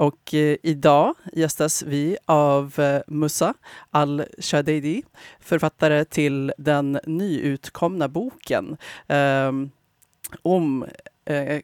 Och 0.00 0.34
eh, 0.34 0.56
idag 0.62 1.14
gästas 1.32 1.82
vi 1.82 2.16
av 2.26 2.80
eh, 2.80 3.00
Musa 3.06 3.54
al-Shadidi, 3.90 5.02
författare 5.40 6.04
till 6.04 6.52
den 6.58 7.00
nyutkomna 7.06 8.08
boken 8.08 8.76
eh, 9.08 9.52
om 10.42 10.86
eh, 11.24 11.60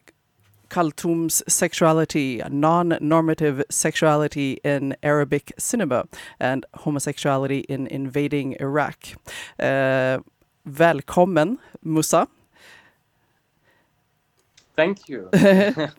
Khaltoum's 0.69 1.43
sexuality, 1.47 2.41
non-normative 2.49 3.63
sexuality 3.69 4.59
in 4.63 4.95
Arabic 5.03 5.51
cinema 5.57 6.05
and 6.39 6.65
homosexuality 6.71 7.59
in 7.59 7.87
invading 7.87 8.55
Iraq. 8.55 9.15
Eh, 9.57 10.19
välkommen 10.63 11.57
Musa. 11.81 12.27
Thank 14.77 15.09
you. 15.09 15.33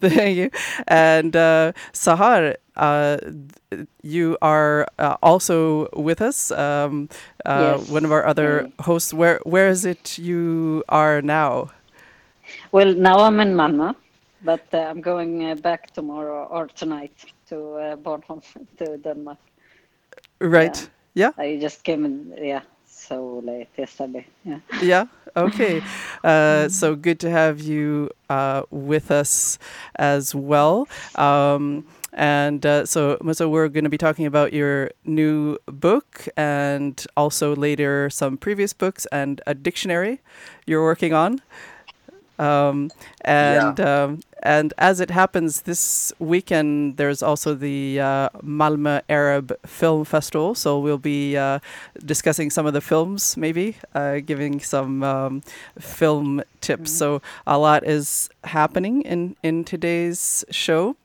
Thank 0.01 0.37
you. 0.37 0.51
And 0.89 1.37
uh, 1.37 1.73
Sahar, 1.93 2.57
uh, 2.77 3.19
you 4.03 4.39
are 4.43 4.87
uh, 4.99 5.17
also 5.23 5.89
with 5.95 6.23
us. 6.23 6.53
Um, 6.53 7.09
uh, 7.47 7.77
Yes. 7.77 7.81
One 7.81 8.05
of 8.07 8.13
our 8.13 8.27
other 8.27 8.69
Mm. 8.69 8.73
hosts. 8.81 9.15
Where 9.15 9.41
Where 9.45 9.69
is 9.69 9.85
it 9.87 10.19
you 10.19 10.85
are 10.89 11.23
now? 11.23 11.71
Well, 12.73 12.95
now 12.95 13.19
I'm 13.21 13.41
in 13.41 13.55
Malmö, 13.55 13.95
but 14.43 14.67
uh, 14.75 14.79
I'm 14.79 15.01
going 15.03 15.51
uh, 15.51 15.55
back 15.57 15.93
tomorrow 15.93 16.47
or 16.51 16.69
tonight 16.69 17.15
to 17.49 17.57
uh, 17.75 17.97
Bornholm, 17.97 18.43
to 18.79 18.99
Denmark. 18.99 19.39
Right. 20.41 20.91
Yeah. 21.15 21.33
I 21.39 21.59
just 21.61 21.85
came 21.85 22.05
in, 22.07 22.35
yeah, 22.39 22.63
so. 23.09 23.43
Yeah. 24.45 24.61
Yeah. 24.83 25.07
Okay. 25.37 25.83
Uh, 26.25 26.69
so 26.69 26.95
good 26.97 27.21
to 27.21 27.31
have 27.31 27.61
you 27.61 28.11
uh, 28.29 28.63
with 28.71 29.11
us 29.11 29.59
as 29.97 30.35
well. 30.35 30.89
Um, 31.15 31.87
and 32.13 32.65
uh, 32.67 32.87
so, 32.87 33.19
Musa, 33.23 33.49
we're 33.49 33.69
going 33.69 33.85
to 33.85 33.91
be 33.91 33.99
talking 33.99 34.27
about 34.27 34.53
your 34.53 34.91
new 35.05 35.59
book 35.67 36.27
and 36.37 37.07
also 37.17 37.55
later 37.55 38.11
some 38.11 38.37
previous 38.37 38.73
books 38.73 39.07
and 39.13 39.41
a 39.47 39.55
dictionary 39.55 40.21
you're 40.67 40.83
working 40.83 41.13
on. 41.13 41.41
Um, 42.39 42.91
and 43.23 43.81
um, 43.81 44.21
and 44.43 44.73
as 44.79 45.01
it 45.01 45.11
happens, 45.11 45.63
this 45.63 46.13
weekend 46.19 46.97
there's 46.97 47.23
also 47.23 47.55
the 47.55 48.01
uh, 48.01 48.29
Malmö 48.43 49.03
Arab 49.09 49.53
Film 49.67 50.05
Festival. 50.05 50.55
So 50.55 50.79
we'll 50.79 50.99
be 50.99 51.37
uh, 51.37 51.59
discussing 52.05 52.51
some 52.51 52.67
of 52.67 52.73
the 52.73 52.81
films, 52.81 53.37
maybe 53.37 53.77
uh, 53.95 54.21
giving 54.21 54.61
some 54.61 55.03
um, 55.03 55.43
film 55.79 56.43
tips. 56.61 56.93
So 56.93 57.21
a 57.47 57.59
lot 57.59 57.85
is 57.85 58.31
happening 58.45 59.03
in 59.03 59.37
in 59.43 59.65
today's 59.65 60.45
show. 60.51 60.97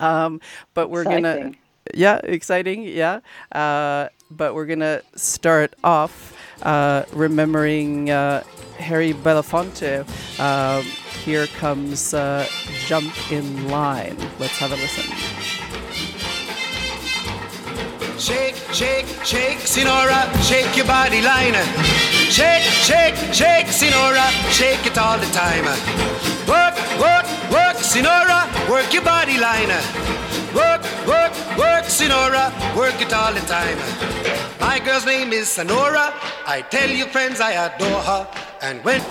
Um, 0.00 0.40
but 0.74 0.90
we're 0.90 1.04
gonna 1.04 1.52
yeah, 1.94 2.20
exciting. 2.24 2.84
Yeah. 2.84 3.20
Uh, 3.50 4.08
but 4.36 4.54
we're 4.54 4.66
going 4.66 4.80
to 4.80 5.02
start 5.14 5.74
off 5.84 6.36
uh, 6.62 7.04
remembering 7.12 8.10
uh, 8.10 8.42
Harry 8.78 9.12
Belafonte. 9.12 10.06
Um, 10.40 10.84
here 11.24 11.46
comes 11.46 12.14
uh, 12.14 12.46
Jump 12.86 13.14
in 13.30 13.68
Line. 13.68 14.16
Let's 14.38 14.58
have 14.58 14.72
a 14.72 14.76
listen. 14.76 15.04
Shake, 18.18 18.54
shake, 18.72 19.06
shake, 19.24 19.58
Senora, 19.58 20.30
shake 20.42 20.76
your 20.76 20.86
body 20.86 21.20
line. 21.22 21.54
Shake, 22.30 22.62
shake, 22.62 23.16
shake, 23.34 23.66
Senora, 23.66 24.22
shake 24.50 24.86
it 24.86 24.96
all 24.96 25.18
the 25.18 25.26
time. 25.26 25.64
Work, 26.46 26.76
work, 27.00 27.26
work, 27.50 27.71
Senora, 27.92 28.48
work 28.70 28.90
your 28.94 29.02
body 29.02 29.36
line. 29.36 29.68
Work, 30.54 30.82
work, 31.06 31.58
work, 31.58 31.84
Senora, 31.84 32.50
work 32.74 32.98
it 33.02 33.12
all 33.12 33.34
the 33.34 33.40
time. 33.40 33.76
My 34.58 34.78
girl's 34.78 35.04
name 35.04 35.30
is 35.34 35.48
Sonora. 35.48 36.14
I 36.46 36.62
tell 36.70 36.88
you, 36.88 37.04
friends, 37.04 37.38
I 37.38 37.52
adore 37.52 38.00
her. 38.00 38.26
And 38.62 38.82
when 38.82 39.02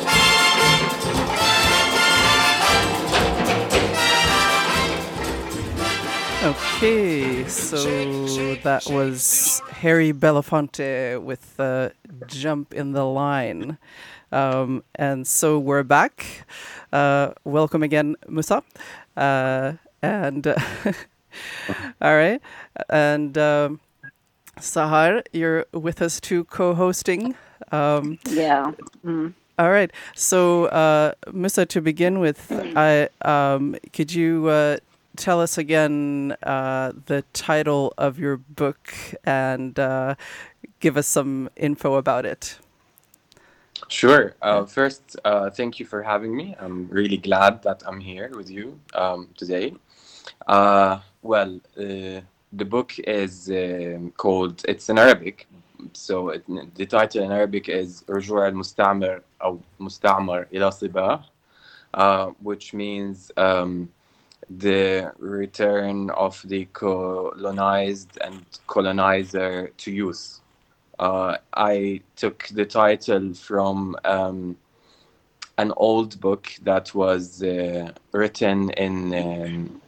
Okay, 6.44 7.48
so 7.48 8.56
that 8.64 8.88
was 8.90 9.62
Harry 9.70 10.12
Belafonte 10.12 11.22
with 11.22 11.60
uh, 11.60 11.90
Jump 12.26 12.74
in 12.74 12.94
the 12.94 13.06
Line. 13.06 13.78
Um, 14.32 14.84
and 14.96 15.28
so 15.28 15.60
we're 15.60 15.84
back. 15.84 16.46
Uh, 16.92 17.32
welcome 17.44 17.84
again, 17.84 18.16
Musa. 18.28 18.64
Uh, 19.16 19.74
and 20.02 20.48
all 22.02 22.16
right. 22.16 22.42
And 22.90 23.38
um, 23.38 23.80
Sahar, 24.60 25.24
you're 25.32 25.66
with 25.74 26.02
us 26.02 26.20
too, 26.20 26.44
co 26.46 26.74
hosting. 26.74 27.36
Um, 27.72 28.20
Yeah. 28.30 28.72
Mm. 29.06 29.34
all 29.60 29.70
right. 29.72 29.92
So, 30.16 30.66
uh, 30.66 31.14
Musa, 31.32 31.66
to 31.68 31.82
begin 31.82 32.20
with, 32.20 32.52
I 32.76 33.10
um, 33.24 33.76
could 33.94 34.14
you 34.14 34.48
uh, 34.48 34.78
tell 35.16 35.42
us 35.42 35.58
again 35.58 36.36
uh, 36.44 36.92
the 37.06 37.24
title 37.34 37.94
of 37.98 38.20
your 38.20 38.38
book 38.38 38.94
and 39.24 39.78
uh, 39.80 40.16
give 40.80 40.98
us 40.98 41.08
some 41.08 41.50
info 41.56 41.96
about 41.96 42.26
it? 42.26 42.58
Sure. 43.91 44.35
Uh, 44.43 44.65
first, 44.65 45.17
uh, 45.25 45.51
thank 45.51 45.79
you 45.79 45.87
for 45.87 46.03
having 46.03 46.37
me. 46.37 46.57
I'm 46.59 46.89
really 46.89 47.19
glad 47.19 47.63
that 47.63 47.83
I'm 47.87 48.01
here 48.01 48.31
with 48.35 48.51
you 48.51 48.81
um, 48.95 49.29
today. 49.37 49.75
Uh, 50.47 51.01
well, 51.23 51.61
uh, 51.79 52.21
the 52.53 52.65
book 52.65 52.99
is 52.99 53.51
um 53.51 54.13
called, 54.17 54.65
it's 54.69 54.89
in 54.89 54.99
Arabic. 54.99 55.47
So 55.93 56.31
it, 56.31 56.45
the 56.75 56.87
title 56.87 57.23
in 57.25 57.33
Arabic 57.33 57.69
is 57.69 58.03
رجوع 58.09 58.49
المستعمر 58.49 59.23
أو 59.43 59.61
مستعمر 59.81 60.47
إلى 60.53 60.71
صباه, 60.71 61.25
uh, 61.95 62.27
which 62.43 62.75
means 62.75 63.31
um, 63.37 63.89
the 64.51 65.13
return 65.19 66.11
of 66.11 66.43
the 66.47 66.65
colonized 66.73 68.19
and 68.21 68.45
colonizer 68.67 69.69
to 69.77 69.91
use. 69.91 70.41
Uh, 71.02 71.38
I 71.56 72.02
took 72.16 72.48
the 72.52 72.64
title 72.64 73.34
from 73.34 73.98
um, 74.06 74.56
an 75.58 75.74
old 75.76 76.22
book 76.22 76.54
that 76.62 76.94
was 76.94 77.42
uh, 77.42 77.92
written 78.12 78.70
in 78.72 79.12
um, 79.16 79.82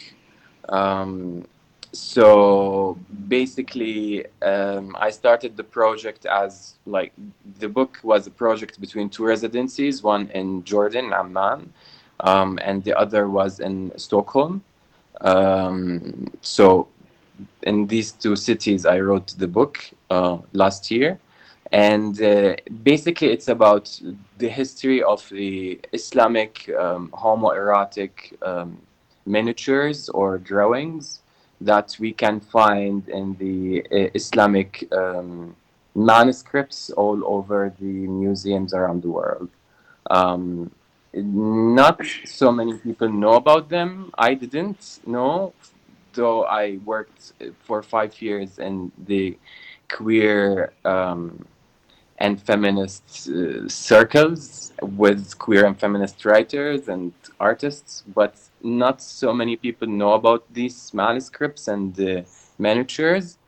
um, 0.68 1.44
so 1.92 2.98
basically, 3.28 4.24
um, 4.40 4.96
I 4.98 5.10
started 5.10 5.56
the 5.56 5.64
project 5.64 6.24
as 6.24 6.74
like 6.86 7.12
the 7.58 7.68
book 7.68 7.98
was 8.02 8.26
a 8.26 8.30
project 8.30 8.80
between 8.80 9.10
two 9.10 9.24
residencies, 9.24 10.02
one 10.02 10.28
in 10.30 10.64
Jordan, 10.64 11.12
Amman, 11.12 11.72
um, 12.20 12.58
and 12.62 12.82
the 12.82 12.98
other 12.98 13.28
was 13.28 13.60
in 13.60 13.92
Stockholm. 13.98 14.64
Um, 15.22 16.26
so 16.40 16.88
in 17.62 17.86
these 17.86 18.12
two 18.12 18.36
cities, 18.36 18.86
I 18.86 19.00
wrote 19.00 19.34
the 19.38 19.48
book 19.48 19.78
uh, 20.10 20.38
last 20.52 20.90
year. 20.90 21.18
And 21.70 22.20
uh, 22.20 22.56
basically, 22.82 23.28
it's 23.28 23.48
about 23.48 23.98
the 24.36 24.48
history 24.48 25.02
of 25.02 25.26
the 25.30 25.80
Islamic 25.92 26.70
um, 26.78 27.08
homoerotic 27.14 28.12
um, 28.46 28.78
miniatures 29.24 30.10
or 30.10 30.36
drawings 30.36 31.20
that 31.62 31.96
we 31.98 32.12
can 32.12 32.40
find 32.40 33.08
in 33.08 33.36
the 33.38 33.82
uh, 33.90 34.10
Islamic 34.14 34.86
um, 34.92 35.56
manuscripts 35.94 36.90
all 36.90 37.22
over 37.24 37.72
the 37.78 38.06
museums 38.08 38.74
around 38.74 39.02
the 39.02 39.08
world. 39.08 39.48
Um, 40.10 40.70
not 41.14 42.00
so 42.24 42.50
many 42.52 42.78
people 42.78 43.08
know 43.08 43.34
about 43.34 43.68
them. 43.68 44.10
I 44.16 44.34
didn't 44.34 45.00
know, 45.06 45.52
though 46.14 46.44
I 46.44 46.78
worked 46.84 47.32
for 47.60 47.82
five 47.82 48.20
years 48.20 48.58
in 48.58 48.92
the 49.06 49.38
queer 49.90 50.72
um, 50.84 51.44
and 52.18 52.40
feminist 52.40 53.28
uh, 53.28 53.68
circles 53.68 54.72
with 54.80 55.38
queer 55.38 55.66
and 55.66 55.78
feminist 55.78 56.24
writers 56.24 56.88
and 56.88 57.12
artists, 57.40 58.04
but 58.14 58.36
not 58.62 59.02
so 59.02 59.32
many 59.32 59.56
people 59.56 59.88
know 59.88 60.12
about 60.12 60.44
these 60.52 60.94
manuscripts 60.94 61.68
and 61.68 61.98
uh, 62.00 62.22
miniatures. 62.58 63.38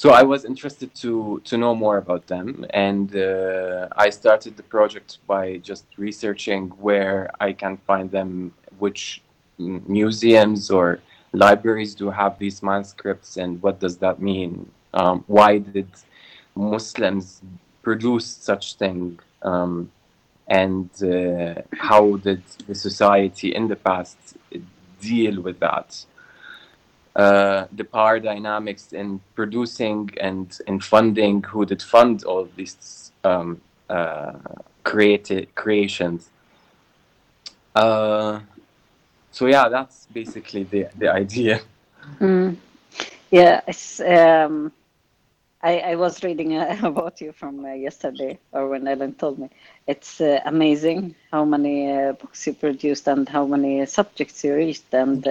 So 0.00 0.10
I 0.10 0.24
was 0.24 0.44
interested 0.44 0.94
to 0.96 1.40
to 1.48 1.56
know 1.56 1.74
more 1.74 1.96
about 1.96 2.26
them, 2.26 2.66
and 2.68 3.16
uh, 3.16 3.88
I 3.96 4.10
started 4.10 4.54
the 4.54 4.62
project 4.62 5.10
by 5.26 5.44
just 5.70 5.86
researching 5.96 6.68
where 6.86 7.30
I 7.40 7.54
can 7.54 7.78
find 7.88 8.10
them, 8.10 8.52
which 8.78 9.22
museums 9.56 10.70
or 10.70 11.00
libraries 11.32 11.94
do 11.94 12.10
have 12.10 12.38
these 12.38 12.62
manuscripts, 12.62 13.38
and 13.38 13.62
what 13.62 13.80
does 13.80 13.96
that 14.04 14.20
mean? 14.20 14.70
Um, 14.92 15.24
why 15.28 15.60
did 15.76 15.88
Muslims 16.54 17.40
produce 17.82 18.26
such 18.26 18.74
thing? 18.74 19.18
Um, 19.40 19.90
and 20.46 20.90
uh, 21.02 21.62
how 21.72 22.16
did 22.16 22.42
the 22.68 22.74
society 22.74 23.48
in 23.54 23.66
the 23.66 23.76
past 23.76 24.18
deal 25.00 25.40
with 25.40 25.58
that? 25.60 25.88
Uh, 27.16 27.66
the 27.72 27.84
power 27.84 28.20
dynamics 28.20 28.92
in 28.92 29.18
producing 29.34 30.10
and 30.20 30.58
in 30.66 30.78
funding, 30.78 31.42
who 31.44 31.64
did 31.64 31.82
fund 31.82 32.22
all 32.24 32.46
these 32.56 33.10
um, 33.24 33.58
uh, 33.88 34.32
created 34.84 35.54
creations. 35.54 36.28
Uh, 37.74 38.40
so 39.30 39.46
yeah, 39.46 39.66
that's 39.70 40.06
basically 40.12 40.64
the 40.64 40.88
the 40.98 41.08
idea. 41.08 41.60
Mm. 42.20 42.56
Yeah, 43.30 43.62
um, 44.04 44.70
I, 45.62 45.78
I 45.78 45.94
was 45.96 46.22
reading 46.22 46.54
uh, 46.54 46.78
about 46.82 47.22
you 47.22 47.32
from 47.32 47.64
uh, 47.64 47.72
yesterday, 47.72 48.38
or 48.52 48.68
when 48.68 48.86
Ellen 48.86 49.14
told 49.14 49.38
me. 49.38 49.48
It's 49.86 50.20
amazing 50.20 51.14
how 51.32 51.46
many 51.46 52.12
books 52.12 52.46
you 52.46 52.52
produced 52.52 53.08
and 53.08 53.26
how 53.26 53.46
many 53.46 53.86
subjects 53.86 54.44
you 54.44 54.54
reached, 54.54 54.92
and 54.92 55.26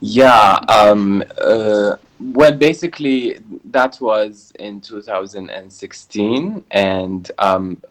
Yeah. 0.00 0.58
Um, 0.68 1.24
uh, 1.40 1.96
well, 2.20 2.52
basically, 2.52 3.38
that 3.64 3.96
was 4.02 4.52
in 4.58 4.82
2016, 4.82 6.64
and 6.72 7.30
um, 7.38 7.82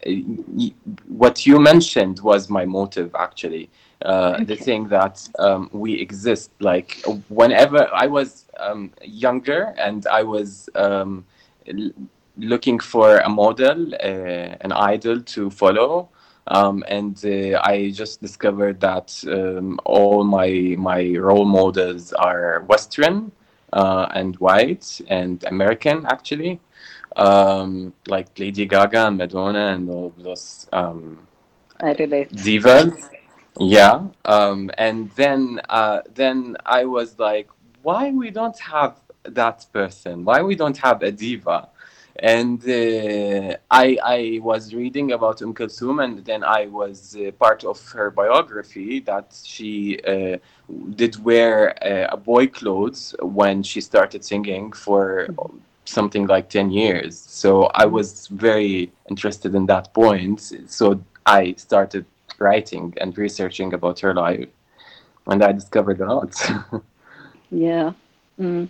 what 1.08 1.48
you 1.48 1.60
mentioned 1.60 2.20
was 2.20 2.52
my 2.52 2.66
motive 2.66 3.16
actually. 3.16 3.72
Uh, 4.06 4.34
okay. 4.36 4.44
The 4.44 4.56
thing 4.58 4.88
that 4.90 5.28
um, 5.40 5.72
we 5.74 6.00
exist, 6.00 6.52
like 6.60 7.04
whenever 7.30 7.90
I 7.92 8.06
was 8.06 8.46
um, 8.60 8.92
younger 9.02 9.74
and 9.76 10.06
I 10.06 10.22
was 10.22 10.70
um, 10.76 11.26
looking 12.38 12.80
for 12.80 13.18
a 13.20 13.30
model, 13.30 13.94
uh, 13.96 14.56
an 14.62 14.72
idol 14.72 15.22
to 15.22 15.50
follow. 15.50 16.10
Um, 16.48 16.84
and 16.88 17.18
uh, 17.26 17.60
I 17.62 17.92
just 17.92 18.22
discovered 18.22 18.80
that 18.80 19.22
um, 19.28 19.80
all 19.84 20.24
my 20.24 20.76
my 20.78 21.16
role 21.18 21.44
models 21.46 22.14
are 22.14 22.62
Western, 22.68 23.32
uh, 23.74 24.08
and 24.14 24.36
white 24.38 25.02
and 25.10 25.44
American 25.46 26.06
actually, 26.06 26.60
um, 27.16 27.94
like 28.08 28.28
Lady 28.40 28.66
Gaga 28.66 29.08
and 29.08 29.18
Madonna 29.18 29.68
and 29.74 29.90
all 29.90 30.14
those 30.18 30.68
um, 30.72 31.28
divas. 32.34 33.10
Yeah, 33.60 34.08
um, 34.26 34.72
and 34.78 35.12
then 35.12 35.60
uh, 35.70 36.02
then 36.14 36.58
I 36.66 36.86
was 36.86 37.18
like, 37.20 37.50
why 37.82 38.12
we 38.12 38.30
don't 38.30 38.58
have 38.60 39.00
that 39.24 39.66
person? 39.74 40.24
Why 40.24 40.42
we 40.42 40.56
don't 40.56 40.78
have 40.78 41.02
a 41.04 41.12
diva? 41.12 41.70
And 42.20 42.62
uh, 42.64 43.58
I, 43.70 43.98
I 44.04 44.40
was 44.42 44.74
reading 44.74 45.12
about 45.12 45.42
Umm 45.42 45.54
Kulthum, 45.54 46.04
and 46.04 46.24
then 46.26 46.44
I 46.44 46.68
was 46.68 47.16
uh, 47.16 47.32
part 47.32 47.64
of 47.64 47.80
her 47.92 48.12
biography 48.12 49.00
that 49.02 49.40
she 49.44 50.00
uh, 50.02 50.38
did 50.96 51.24
wear 51.24 51.76
uh, 51.84 52.08
a 52.12 52.18
boy 52.18 52.48
clothes 52.48 53.16
when 53.22 53.64
she 53.64 53.82
started 53.82 54.24
singing 54.24 54.72
for 54.72 55.28
something 55.86 56.28
like 56.28 56.50
10 56.50 56.72
years. 56.72 57.18
So 57.18 57.66
I 57.74 57.86
was 57.86 58.28
very 58.28 58.92
interested 59.10 59.56
in 59.56 59.66
that 59.68 59.94
point. 59.94 60.54
So 60.68 61.02
I 61.26 61.54
started 61.58 62.06
writing 62.40 62.94
and 62.98 63.18
researching 63.18 63.74
about 63.74 64.00
her 64.00 64.14
life, 64.14 64.50
and 65.28 65.44
I 65.44 65.52
discovered 65.52 66.02
a 66.02 66.14
lot. 66.14 66.36
yeah. 67.52 67.94
Mm. 68.40 68.70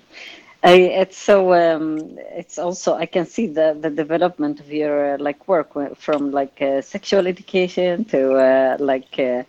I, 0.64 0.74
it's 1.04 1.18
so 1.18 1.54
um, 1.54 2.18
it's 2.42 2.58
also 2.58 2.96
I 2.96 3.06
can 3.06 3.26
see 3.26 3.48
the 3.48 3.78
the 3.80 3.90
development 3.90 4.60
of 4.60 4.72
your 4.72 5.16
uh, 5.16 5.18
like 5.20 5.48
work 5.48 5.70
from 5.96 6.32
like 6.32 6.62
uh, 6.62 6.82
sexual 6.82 7.28
education 7.28 8.06
to 8.06 8.34
uh, 8.36 8.78
like 8.80 9.18
uh, 9.20 9.44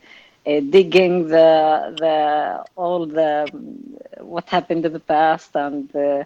uh, 0.46 0.60
digging 0.76 1.28
the 1.28 1.50
the 1.98 2.64
all 2.76 3.06
the 3.06 3.50
what 4.20 4.48
happened 4.48 4.84
in 4.86 4.92
the 4.92 5.00
past 5.00 5.56
and 5.56 5.94
uh, 5.96 6.24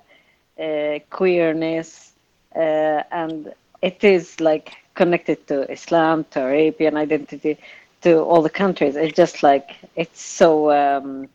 queerness 1.10 2.12
and 2.54 3.52
it 3.82 4.02
is 4.04 4.40
like 4.40 4.76
connected 4.94 5.46
to 5.48 5.70
Islam 5.70 6.24
to 6.30 6.42
Arabian 6.42 6.96
identity 6.96 7.56
to 8.02 8.18
all 8.20 8.42
the 8.42 8.50
countries. 8.50 8.96
It's 8.96 9.16
just 9.16 9.42
like 9.42 9.76
it's 9.96 10.20
so. 10.20 10.70
Um, 10.72 11.28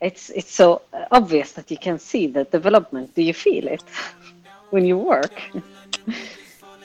it's 0.00 0.30
it's 0.30 0.52
so 0.52 0.82
obvious 1.10 1.52
that 1.52 1.70
you 1.70 1.78
can 1.78 1.98
see 1.98 2.26
the 2.26 2.44
development. 2.44 3.14
Do 3.14 3.22
you 3.22 3.34
feel 3.34 3.66
it 3.68 3.82
when 4.70 4.84
you 4.84 4.98
work? 4.98 5.42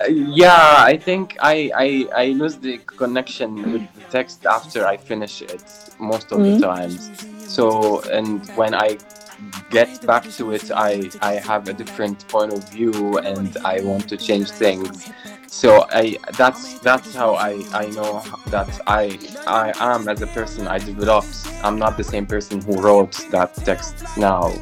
Uh, 0.02 0.06
yeah, 0.08 0.84
I 0.84 0.98
think 0.98 1.38
I, 1.40 1.72
I 1.76 1.88
I 2.24 2.26
lose 2.42 2.56
the 2.58 2.78
connection 2.98 3.72
with 3.72 3.84
the 3.96 4.02
text 4.12 4.46
after 4.46 4.86
I 4.86 4.98
finish 4.98 5.42
it 5.42 5.64
most 6.00 6.32
of 6.32 6.40
Mhm. 6.40 6.56
the 6.56 6.62
times. 6.68 7.12
So 7.48 8.00
and 8.18 8.42
when 8.56 8.74
I 8.74 8.98
get 9.70 10.06
back 10.06 10.30
to 10.38 10.52
it, 10.52 10.72
I 10.72 11.10
I 11.22 11.34
have 11.34 11.68
a 11.68 11.74
different 11.74 12.28
point 12.28 12.54
of 12.54 12.70
view 12.70 13.18
and 13.20 13.56
I 13.66 13.82
want 13.82 14.08
to 14.10 14.18
change 14.18 14.50
things. 14.52 15.10
So 15.48 15.86
I 15.92 16.18
that's 16.38 16.80
that's 16.80 17.14
how 17.16 17.36
I 17.36 17.64
I 17.74 17.86
know 17.98 18.22
that 18.48 18.70
I 18.88 19.18
I 19.48 19.74
am 19.80 20.08
as 20.08 20.22
a 20.22 20.28
person. 20.28 20.68
I 20.68 20.80
developed. 20.80 21.36
I'm 21.64 21.78
not 21.78 21.98
the 21.98 22.04
same 22.04 22.26
person 22.26 22.62
who 22.62 22.74
wrote 22.82 23.16
that 23.32 23.54
text 23.56 23.96
now. 24.18 24.54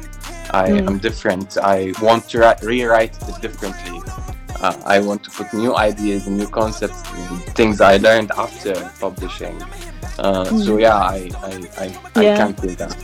I 0.50 0.68
Mm. 0.70 0.86
am 0.88 0.98
different. 0.98 1.56
I 1.56 1.92
want 2.02 2.28
to 2.30 2.38
ri- 2.40 2.60
rewrite 2.62 3.16
it 3.28 3.40
differently. 3.40 4.00
Uh, 4.60 4.76
I 4.84 5.00
want 5.00 5.24
to 5.24 5.30
put 5.30 5.52
new 5.54 5.74
ideas 5.76 6.26
and 6.26 6.36
new 6.36 6.46
concepts, 6.46 7.00
things 7.54 7.80
I 7.80 7.96
learned 7.96 8.30
after 8.36 8.74
publishing. 9.00 9.56
Uh, 10.18 10.44
So 10.44 10.76
yeah, 10.78 10.94
I 10.96 11.30
I, 11.42 11.52
I, 11.84 11.86
I 12.16 12.22
Yeah. 12.22 12.36
can't 12.36 12.60
do 12.60 12.74
that. 12.76 12.96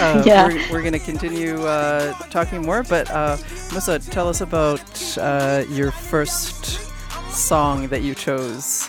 Uh, 0.00 0.22
Yeah. 0.26 0.46
We're, 0.48 0.60
we're 0.72 0.80
going 0.82 0.92
to 1.00 1.04
continue 1.12 1.62
uh, 1.66 2.12
talking 2.30 2.62
more, 2.62 2.82
but 2.82 3.10
uh, 3.10 3.36
Musa, 3.72 3.98
tell 3.98 4.28
us 4.28 4.40
about 4.40 4.80
uh, 5.18 5.64
your 5.68 5.90
first 5.90 6.80
song 7.30 7.88
that 7.88 8.02
you 8.02 8.14
chose. 8.14 8.88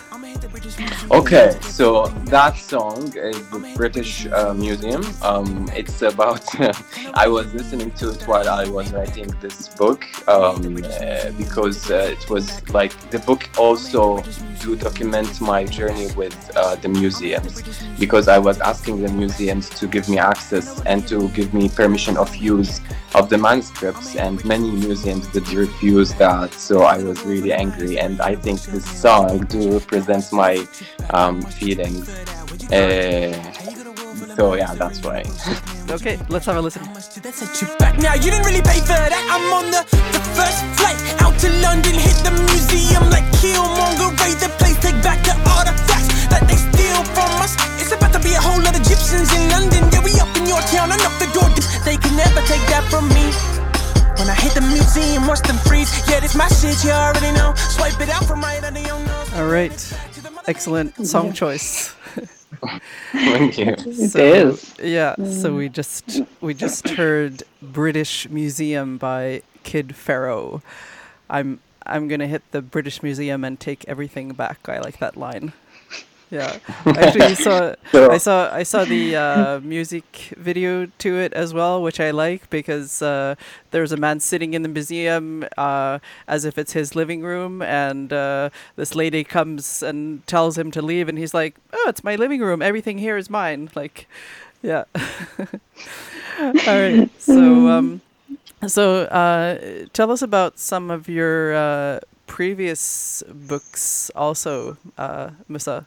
Okay, 1.10 1.56
so 1.62 2.06
that 2.26 2.56
song 2.56 3.12
is 3.16 3.48
the 3.50 3.72
British 3.76 4.26
uh, 4.26 4.52
Museum. 4.54 5.02
Um, 5.22 5.68
it's 5.74 6.02
about. 6.02 6.44
I 7.14 7.26
was 7.28 7.52
listening 7.54 7.90
to 7.92 8.10
it 8.10 8.22
while 8.22 8.48
I 8.48 8.68
was 8.68 8.92
writing 8.92 9.28
this 9.40 9.68
book 9.68 10.04
um, 10.28 10.76
uh, 10.84 11.30
because 11.32 11.90
uh, 11.90 12.14
it 12.14 12.28
was 12.28 12.68
like 12.70 12.92
the 13.10 13.18
book 13.20 13.48
also 13.58 14.22
to 14.60 14.76
document 14.76 15.40
my 15.40 15.64
journey 15.64 16.08
with 16.14 16.36
uh, 16.56 16.76
the 16.76 16.88
museums 16.88 17.62
because 17.98 18.28
I 18.28 18.38
was 18.38 18.60
asking 18.60 19.02
the 19.02 19.08
museums 19.08 19.70
to 19.70 19.86
give 19.86 20.08
me 20.08 20.18
access 20.18 20.80
and 20.82 21.06
to 21.08 21.28
give 21.30 21.54
me 21.54 21.68
permission 21.68 22.16
of 22.16 22.34
use 22.36 22.80
of 23.14 23.28
the 23.28 23.38
manuscripts, 23.38 24.16
and 24.16 24.44
many 24.44 24.70
museums 24.70 25.26
did 25.28 25.48
refuse 25.52 26.14
that. 26.14 26.52
So 26.52 26.82
I 26.82 27.02
was 27.02 27.24
really 27.24 27.52
angry, 27.52 27.98
and 27.98 28.20
I 28.20 28.34
think 28.34 28.60
this 28.62 28.84
song 28.84 29.44
do 29.46 29.72
represent 29.72 30.32
my 30.32 30.66
um, 31.10 31.42
feelings. 31.42 32.08
Uh, 32.70 33.32
so 34.36 34.54
yeah, 34.54 34.74
that's 34.74 35.02
why. 35.02 35.24
Okay, 35.90 36.18
let's 36.28 36.44
have 36.44 36.56
a 36.56 36.60
listen. 36.60 36.84
much 36.92 37.14
did 37.14 37.22
that 37.22 37.32
set 37.32 37.62
you 37.62 37.68
back? 37.78 37.96
Now 37.98 38.12
you 38.12 38.28
didn't 38.30 38.44
really 38.44 38.60
pay 38.60 38.78
for 38.80 38.92
that. 38.92 39.24
I'm 39.32 39.40
on 39.56 39.70
the, 39.72 39.80
the 40.12 40.20
first 40.36 40.60
flight 40.76 41.00
out 41.24 41.32
to 41.40 41.48
London, 41.64 41.94
hit 41.94 42.12
the 42.20 42.32
museum 42.52 43.08
like 43.08 43.24
Killmonger, 43.40 44.12
raid 44.20 44.36
the 44.36 44.52
place, 44.60 44.76
take 44.84 45.00
back 45.02 45.24
the 45.24 45.32
artifacts 45.48 46.28
that 46.28 46.44
they 46.46 46.77
steal 47.04 47.14
from 47.14 47.42
us. 47.42 47.54
It's 47.80 47.92
about 47.92 48.12
to 48.12 48.20
be 48.20 48.32
a 48.34 48.40
whole 48.40 48.60
lot 48.60 48.74
of 48.74 48.80
Egyptians 48.80 49.32
in 49.34 49.48
London. 49.50 49.88
Yeah, 49.92 50.02
we 50.02 50.12
up 50.20 50.34
in 50.36 50.46
your 50.46 50.60
town, 50.72 50.90
I 50.92 50.96
knock 50.96 51.18
the 51.18 51.30
door. 51.32 51.48
They 51.84 51.96
can 51.96 52.16
never 52.16 52.40
take 52.46 52.64
that 52.68 52.86
from 52.90 53.08
me. 53.08 53.30
When 54.18 54.28
I 54.28 54.34
hit 54.34 54.54
the 54.54 54.60
museum, 54.60 55.26
watch 55.26 55.40
them 55.42 55.56
freeze. 55.58 55.90
Yeah, 56.08 56.20
this 56.20 56.34
my 56.34 56.48
shit, 56.48 56.82
you 56.84 56.90
already 56.90 57.32
know. 57.32 57.54
Swipe 57.54 58.00
it 58.00 58.08
out 58.08 58.24
from 58.24 58.40
right 58.40 58.62
under 58.62 58.80
your 58.80 58.98
nose. 58.98 59.34
All 59.34 59.46
right, 59.46 59.98
excellent 60.46 61.06
song 61.06 61.32
choice. 61.32 61.94
Thank 63.12 63.58
you. 63.58 63.76
It 63.86 64.10
so, 64.10 64.18
is. 64.18 64.74
Yeah, 64.82 65.14
mm. 65.16 65.32
so 65.40 65.54
we 65.54 65.68
just 65.68 66.22
we 66.40 66.54
just 66.54 66.88
heard 66.88 67.44
British 67.62 68.28
Museum 68.28 68.98
by 68.98 69.42
Kid 69.62 69.94
Pharaoh. 69.94 70.62
I'm 71.30 71.60
I'm 71.86 72.08
gonna 72.08 72.26
hit 72.26 72.42
the 72.50 72.60
British 72.60 73.02
Museum 73.02 73.44
and 73.44 73.60
take 73.60 73.84
everything 73.86 74.32
back. 74.32 74.68
I 74.68 74.80
like 74.80 74.98
that 74.98 75.16
line. 75.16 75.52
Yeah, 76.30 76.58
actually, 76.84 77.34
saw 77.46 77.74
So- 77.90 78.10
I 78.10 78.18
saw 78.18 78.52
I 78.52 78.62
saw 78.62 78.84
the 78.84 79.16
uh, 79.16 79.60
music 79.60 80.34
video 80.36 80.86
to 80.98 81.16
it 81.18 81.32
as 81.32 81.54
well, 81.54 81.82
which 81.82 82.00
I 82.00 82.10
like 82.10 82.50
because 82.50 83.00
uh, 83.00 83.34
there's 83.70 83.92
a 83.92 83.96
man 83.96 84.20
sitting 84.20 84.52
in 84.52 84.62
the 84.62 84.68
museum 84.68 85.46
uh, 85.56 86.00
as 86.26 86.44
if 86.44 86.58
it's 86.58 86.72
his 86.72 86.94
living 86.94 87.22
room, 87.22 87.62
and 87.62 88.12
uh, 88.12 88.50
this 88.76 88.94
lady 88.94 89.24
comes 89.24 89.82
and 89.82 90.26
tells 90.26 90.58
him 90.58 90.70
to 90.72 90.82
leave, 90.82 91.08
and 91.08 91.16
he's 91.16 91.32
like, 91.32 91.56
"Oh, 91.72 91.86
it's 91.88 92.04
my 92.04 92.14
living 92.16 92.40
room. 92.42 92.60
Everything 92.60 92.98
here 92.98 93.16
is 93.16 93.30
mine." 93.30 93.70
Like, 93.74 94.06
yeah. 94.62 94.84
All 96.38 96.52
right. 96.66 97.10
So, 97.20 97.68
um, 97.68 98.00
so 98.66 99.02
uh, 99.04 99.86
tell 99.92 100.10
us 100.10 100.22
about 100.22 100.58
some 100.58 100.90
of 100.90 101.08
your 101.08 101.54
uh, 101.54 102.00
previous 102.26 103.22
books, 103.32 104.10
also, 104.14 104.76
uh, 104.98 105.30
Musa. 105.48 105.86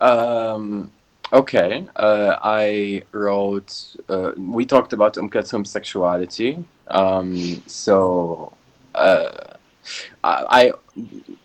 Um, 0.00 0.90
okay, 1.32 1.86
uh, 1.96 2.36
I 2.42 3.02
wrote. 3.12 3.96
Uh, 4.08 4.32
we 4.36 4.64
talked 4.66 4.92
about 4.92 5.18
Umm 5.18 5.30
Kulthum's 5.30 5.70
sexuality. 5.70 6.64
Um, 6.88 7.62
so, 7.66 8.52
uh, 8.94 9.30
I, 10.24 10.72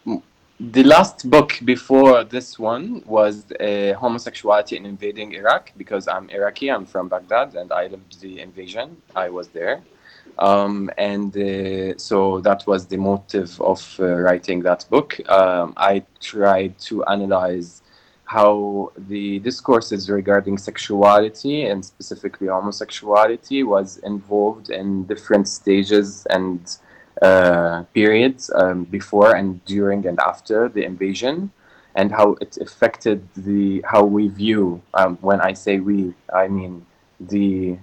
I 0.08 0.18
the 0.60 0.84
last 0.84 1.30
book 1.30 1.60
before 1.66 2.24
this 2.24 2.58
one 2.58 3.04
was 3.06 3.52
uh, 3.60 3.94
homosexuality 4.00 4.78
in 4.78 4.86
invading 4.86 5.34
Iraq 5.34 5.72
because 5.78 6.08
I'm 6.08 6.30
Iraqi. 6.30 6.70
I'm 6.70 6.86
from 6.86 7.10
Baghdad 7.10 7.56
and 7.56 7.72
I 7.72 7.88
lived 7.88 8.22
the 8.22 8.40
invasion. 8.40 8.98
I 9.16 9.30
was 9.30 9.50
there. 9.50 9.82
Um, 10.40 10.90
and 10.98 11.36
uh, 11.36 11.98
so 11.98 12.40
that 12.42 12.66
was 12.66 12.88
the 12.88 12.98
motive 12.98 13.60
of 13.62 13.82
uh, 14.00 14.06
writing 14.06 14.62
that 14.62 14.86
book. 14.90 15.20
Um, 15.30 15.74
I 15.76 16.04
tried 16.20 16.80
to 16.80 17.04
analyze 17.06 17.83
how 18.34 18.92
the 19.12 19.38
discourses 19.40 20.10
regarding 20.10 20.58
sexuality 20.58 21.58
and 21.70 21.80
specifically 21.86 22.48
homosexuality 22.48 23.62
was 23.76 23.98
involved 24.14 24.68
in 24.72 24.88
different 25.06 25.48
stages 25.48 26.26
and 26.36 26.60
uh, 27.22 27.84
periods 27.94 28.50
um, 28.56 28.86
before 28.86 29.36
and 29.36 29.64
during 29.66 30.02
and 30.08 30.20
after 30.20 30.68
the 30.76 30.84
invasion 30.84 31.52
and 31.96 32.12
how 32.12 32.36
it 32.42 32.58
affected 32.58 33.20
the 33.36 33.84
how 33.92 34.04
we 34.04 34.24
view 34.28 34.82
um, 34.96 35.12
when 35.22 35.40
i 35.50 35.54
say 35.54 35.80
we 35.80 35.98
i 36.34 36.48
mean 36.48 36.74
the 37.34 37.78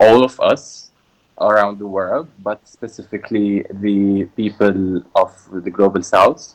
all 0.00 0.24
of 0.24 0.40
us 0.40 0.90
around 1.38 1.78
the 1.78 1.86
world 1.98 2.28
but 2.48 2.66
specifically 2.66 3.62
the 3.86 4.24
people 4.40 5.02
of 5.22 5.30
the 5.64 5.70
global 5.70 6.02
south 6.02 6.54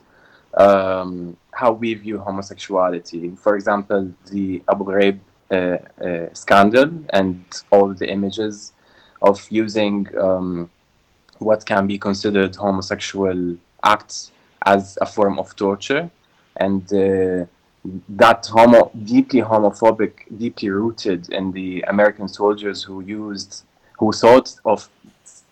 um, 0.66 1.38
how 1.60 1.72
we 1.72 1.90
view 1.96 2.18
homosexuality. 2.20 3.24
For 3.44 3.56
example, 3.56 4.02
the 4.32 4.62
Abu 4.72 4.84
Ghraib 4.90 5.18
uh, 5.50 5.56
uh, 5.56 6.34
scandal 6.34 6.90
and 7.18 7.44
all 7.72 7.88
the 8.02 8.08
images 8.18 8.74
of 9.30 9.38
using 9.50 9.96
um, 10.26 10.70
what 11.40 11.66
can 11.66 11.88
be 11.88 11.98
considered 11.98 12.56
homosexual 12.56 13.40
acts 13.84 14.32
as 14.66 14.98
a 15.02 15.06
form 15.06 15.40
of 15.40 15.56
torture, 15.56 16.10
and 16.58 16.84
uh, 16.94 17.46
that 18.24 18.46
homo 18.56 18.92
deeply 19.14 19.42
homophobic, 19.42 20.14
deeply 20.38 20.70
rooted 20.70 21.22
in 21.30 21.52
the 21.52 21.82
American 21.94 22.28
soldiers 22.28 22.84
who 22.84 23.02
used, 23.02 23.64
who 24.00 24.12
thought 24.12 24.50
of 24.66 24.90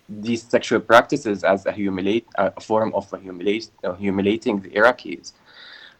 these 0.08 0.44
sexual 0.44 0.82
practices 0.92 1.44
as 1.44 1.66
a 1.66 1.72
humiliate 1.72 2.28
a 2.36 2.62
form 2.62 2.92
of 2.94 3.12
a 3.14 3.18
humiliate, 3.18 3.70
uh, 3.84 3.94
humiliating 3.94 4.60
the 4.60 4.70
Iraqis, 4.70 5.34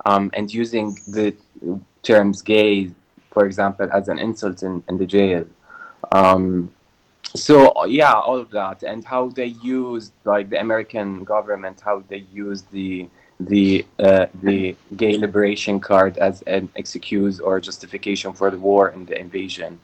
um, 0.06 0.32
and 0.34 0.54
using 0.54 0.98
the 1.08 1.36
terms 2.04 2.42
"gay," 2.42 2.92
for 3.32 3.46
example, 3.46 3.88
as 3.92 4.08
an 4.08 4.20
insult 4.20 4.64
in, 4.64 4.84
in 4.90 4.98
the 4.98 5.06
jail. 5.06 5.46
Um, 6.12 6.72
so 7.36 7.86
yeah, 7.86 8.14
all 8.14 8.38
of 8.38 8.50
that, 8.52 8.84
and 8.84 9.04
how 9.04 9.30
they 9.30 9.52
used 9.78 10.14
like 10.24 10.50
the 10.50 10.60
American 10.60 11.24
government, 11.24 11.82
how 11.82 12.04
they 12.08 12.26
used 12.34 12.72
the 12.72 13.08
the 13.40 13.86
uh, 14.00 14.28
the 14.44 14.76
gay 14.96 15.18
liberation 15.18 15.80
card 15.80 16.18
as 16.18 16.42
an 16.44 16.70
excuse 16.76 17.40
or 17.40 17.60
justification 17.60 18.32
for 18.34 18.50
the 18.50 18.58
war 18.58 18.88
and 18.90 19.08
the 19.08 19.20
invasion 19.20 19.80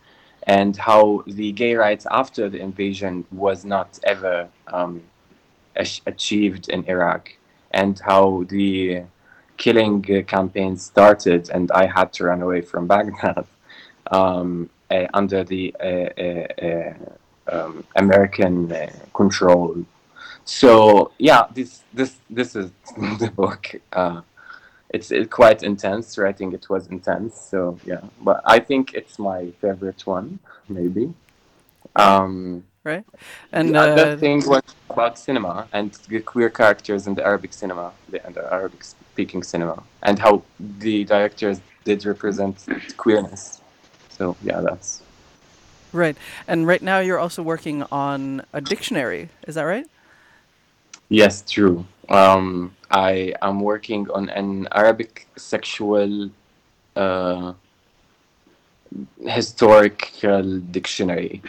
and 0.47 0.75
how 0.75 1.23
the 1.27 1.51
gay 1.51 1.75
rights 1.75 2.07
after 2.09 2.49
the 2.49 2.59
invasion 2.59 3.25
was 3.31 3.63
not 3.63 3.99
ever 4.03 4.47
um, 4.67 5.01
ach- 5.75 6.01
achieved 6.05 6.69
in 6.69 6.83
Iraq, 6.85 7.31
and 7.71 7.99
how 7.99 8.43
the 8.49 9.03
killing 9.61 10.03
uh, 10.09 10.23
campaign 10.23 10.75
started, 10.75 11.43
and 11.55 11.71
I 11.71 11.85
had 11.85 12.11
to 12.13 12.25
run 12.29 12.41
away 12.41 12.61
from 12.61 12.87
Baghdad 12.93 13.45
um, 14.17 14.69
uh, 14.89 15.05
under 15.13 15.43
the 15.43 15.63
uh, 15.89 16.09
uh, 16.67 16.93
um, 17.53 17.83
American 17.95 18.55
uh, 18.71 18.89
control. 19.13 19.85
So 20.45 21.11
yeah, 21.29 21.43
this 21.53 21.83
this 21.93 22.11
this 22.37 22.55
is 22.55 22.71
the 23.21 23.31
book. 23.41 23.63
Uh, 23.93 24.21
it's 24.89 25.11
it 25.11 25.29
quite 25.29 25.61
intense. 25.71 26.17
Writing 26.17 26.49
it 26.53 26.65
was 26.73 26.87
intense. 26.87 27.33
So 27.51 27.59
yeah, 27.85 28.03
but 28.27 28.41
I 28.55 28.57
think 28.59 28.83
it's 28.99 29.19
my 29.19 29.41
favorite 29.61 30.01
one, 30.07 30.39
maybe. 30.67 31.13
Um, 31.95 32.63
right? 32.83 33.05
And 33.51 33.75
the 33.75 33.79
other 33.79 34.09
uh, 34.11 34.17
thing 34.17 34.37
was 34.53 34.63
about 34.89 35.19
cinema 35.19 35.67
and 35.71 35.91
the 36.09 36.19
queer 36.31 36.49
characters 36.49 37.05
in 37.07 37.13
the 37.13 37.23
Arabic 37.23 37.53
cinema, 37.53 37.91
the, 38.09 38.25
and 38.25 38.33
the 38.35 38.45
Arabic 38.51 38.83
speaking 39.11 39.43
cinema, 39.43 39.83
and 40.03 40.19
how 40.19 40.43
the 40.59 41.03
directors 41.03 41.59
did 41.83 42.05
represent 42.05 42.55
queerness. 42.97 43.61
So 44.09 44.35
yeah, 44.43 44.61
that's 44.61 45.01
right. 45.93 46.17
And 46.47 46.67
right 46.67 46.81
now 46.81 46.99
you're 46.99 47.19
also 47.19 47.41
working 47.43 47.83
on 47.91 48.43
a 48.53 48.61
dictionary. 48.61 49.29
Is 49.47 49.55
that 49.55 49.63
right? 49.63 49.87
yes, 51.09 51.43
true. 51.47 51.85
Um, 52.09 52.75
I 52.89 53.33
am 53.41 53.59
working 53.59 54.09
on 54.11 54.29
an 54.29 54.67
Arabic 54.71 55.27
sexual 55.35 56.29
uh, 56.95 57.53
historical 59.19 60.59
dictionary. 60.71 61.41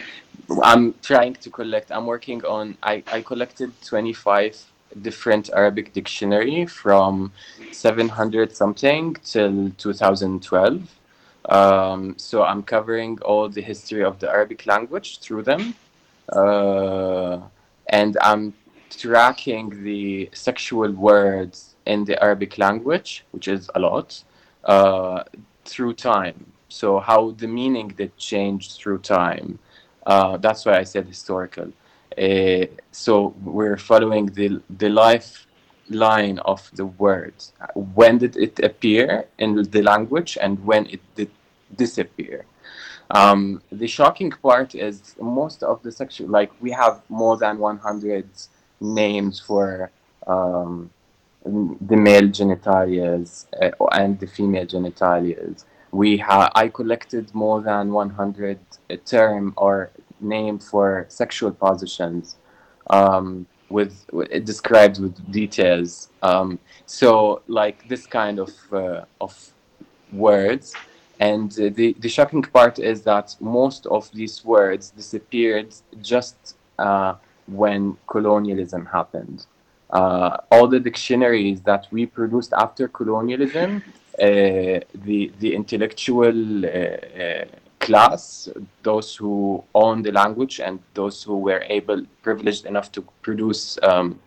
I'm 0.62 0.95
trying 1.02 1.35
to 1.35 1.50
collect. 1.50 1.90
I'm 1.90 2.07
working 2.07 2.45
on. 2.45 2.76
I 2.83 3.02
I 3.07 3.23
collected 3.23 3.71
25 3.83 4.72
different 5.01 5.51
Arabic 5.55 5.93
dictionary 5.93 6.67
from 6.67 7.33
700 7.71 8.55
something 8.55 9.17
till 9.25 9.71
2012. 9.79 10.99
Um, 11.47 12.15
so 12.19 12.45
I'm 12.45 12.63
covering 12.63 13.19
all 13.23 13.49
the 13.49 13.63
history 13.63 14.05
of 14.05 14.19
the 14.21 14.29
Arabic 14.29 14.67
language 14.67 15.19
through 15.19 15.43
them, 15.43 15.75
uh, 16.33 17.41
and 17.89 18.17
I'm 18.21 18.55
tracking 18.91 19.83
the 19.83 20.31
sexual 20.33 20.93
words 20.93 21.75
in 21.87 22.05
the 22.05 22.23
Arabic 22.23 22.59
language, 22.59 23.25
which 23.33 23.49
is 23.49 23.69
a 23.75 23.81
lot, 23.81 24.23
uh, 24.65 25.25
through 25.65 25.95
time. 25.95 26.47
So 26.69 27.01
how 27.01 27.33
the 27.33 27.49
meaning 27.49 27.93
that 27.97 28.17
changed 28.17 28.79
through 28.79 28.99
time. 28.99 29.59
Uh, 30.07 30.37
that's 30.37 30.65
why 30.65 30.79
I 30.79 30.85
said 30.85 31.07
historical. 31.07 31.73
Uh, 32.19 32.66
so 32.90 33.35
we're 33.42 33.76
following 33.76 34.26
the 34.26 34.61
the 34.78 34.88
lifeline 34.88 36.38
of 36.40 36.71
the 36.75 36.87
word. 36.87 37.35
When 37.75 38.19
did 38.19 38.37
it 38.37 38.59
appear 38.61 39.26
in 39.38 39.62
the 39.62 39.83
language, 39.83 40.38
and 40.40 40.64
when 40.64 40.87
it 40.87 41.00
did 41.14 41.31
disappear? 41.76 42.45
Um, 43.11 43.62
the 43.71 43.87
shocking 43.87 44.31
part 44.31 44.75
is 44.75 45.14
most 45.21 45.62
of 45.62 45.83
the 45.83 45.92
sexual, 45.92 46.28
like 46.28 46.50
we 46.61 46.71
have 46.71 47.02
more 47.11 47.37
than 47.37 47.59
100 47.59 48.26
names 48.81 49.38
for 49.38 49.90
um, 50.26 50.90
the 51.45 51.97
male 51.97 52.28
genitalias 52.28 53.47
uh, 53.61 53.85
and 53.92 54.19
the 54.19 54.26
female 54.26 54.66
genitalias. 54.66 55.64
We 55.90 56.16
ha- 56.16 56.50
I 56.54 56.69
collected 56.69 57.35
more 57.35 57.61
than 57.61 57.92
100 57.92 58.59
term 59.04 59.52
or 59.57 59.90
name 60.23 60.59
for 60.59 61.07
sexual 61.09 61.52
positions 61.52 62.37
um, 62.91 63.47
with, 63.69 64.07
with 64.12 64.45
described 64.45 65.00
with 65.00 65.33
details. 65.33 66.11
Um, 66.23 66.59
so 66.87 67.43
like 67.49 67.88
this 67.88 68.07
kind 68.07 68.38
of 68.38 68.52
uh, 68.73 69.05
of 69.21 69.52
words. 70.12 70.75
And 71.21 71.52
uh, 71.52 71.71
the, 71.73 71.95
the 72.00 72.09
shocking 72.09 72.43
part 72.43 72.79
is 72.79 73.02
that 73.02 73.37
most 73.41 73.87
of 73.87 74.11
these 74.12 74.45
words 74.45 74.91
disappeared 74.91 75.75
just 76.00 76.57
uh, 76.79 77.14
when 77.47 77.97
colonialism 78.07 78.87
happened. 78.87 79.47
Uh, 79.91 80.38
all 80.50 80.67
the 80.67 80.81
dictionaries 80.81 81.61
that 81.62 81.87
we 81.91 82.07
produced 82.07 82.52
after 82.55 82.88
colonialism, 82.88 83.83
uh, 84.19 84.81
the 85.05 85.31
the 85.38 85.55
intellectual 85.55 86.64
uh, 86.64 87.45
class, 87.83 88.49
those 88.83 89.15
who 89.15 89.62
own 89.75 90.03
the 90.03 90.12
language 90.12 90.61
and 90.61 90.79
those 90.95 91.23
who 91.23 91.37
were 91.39 91.65
able, 91.69 92.03
privileged 92.23 92.65
enough 92.65 92.91
to 92.93 93.03
produce 93.23 93.79
um, 93.83 94.19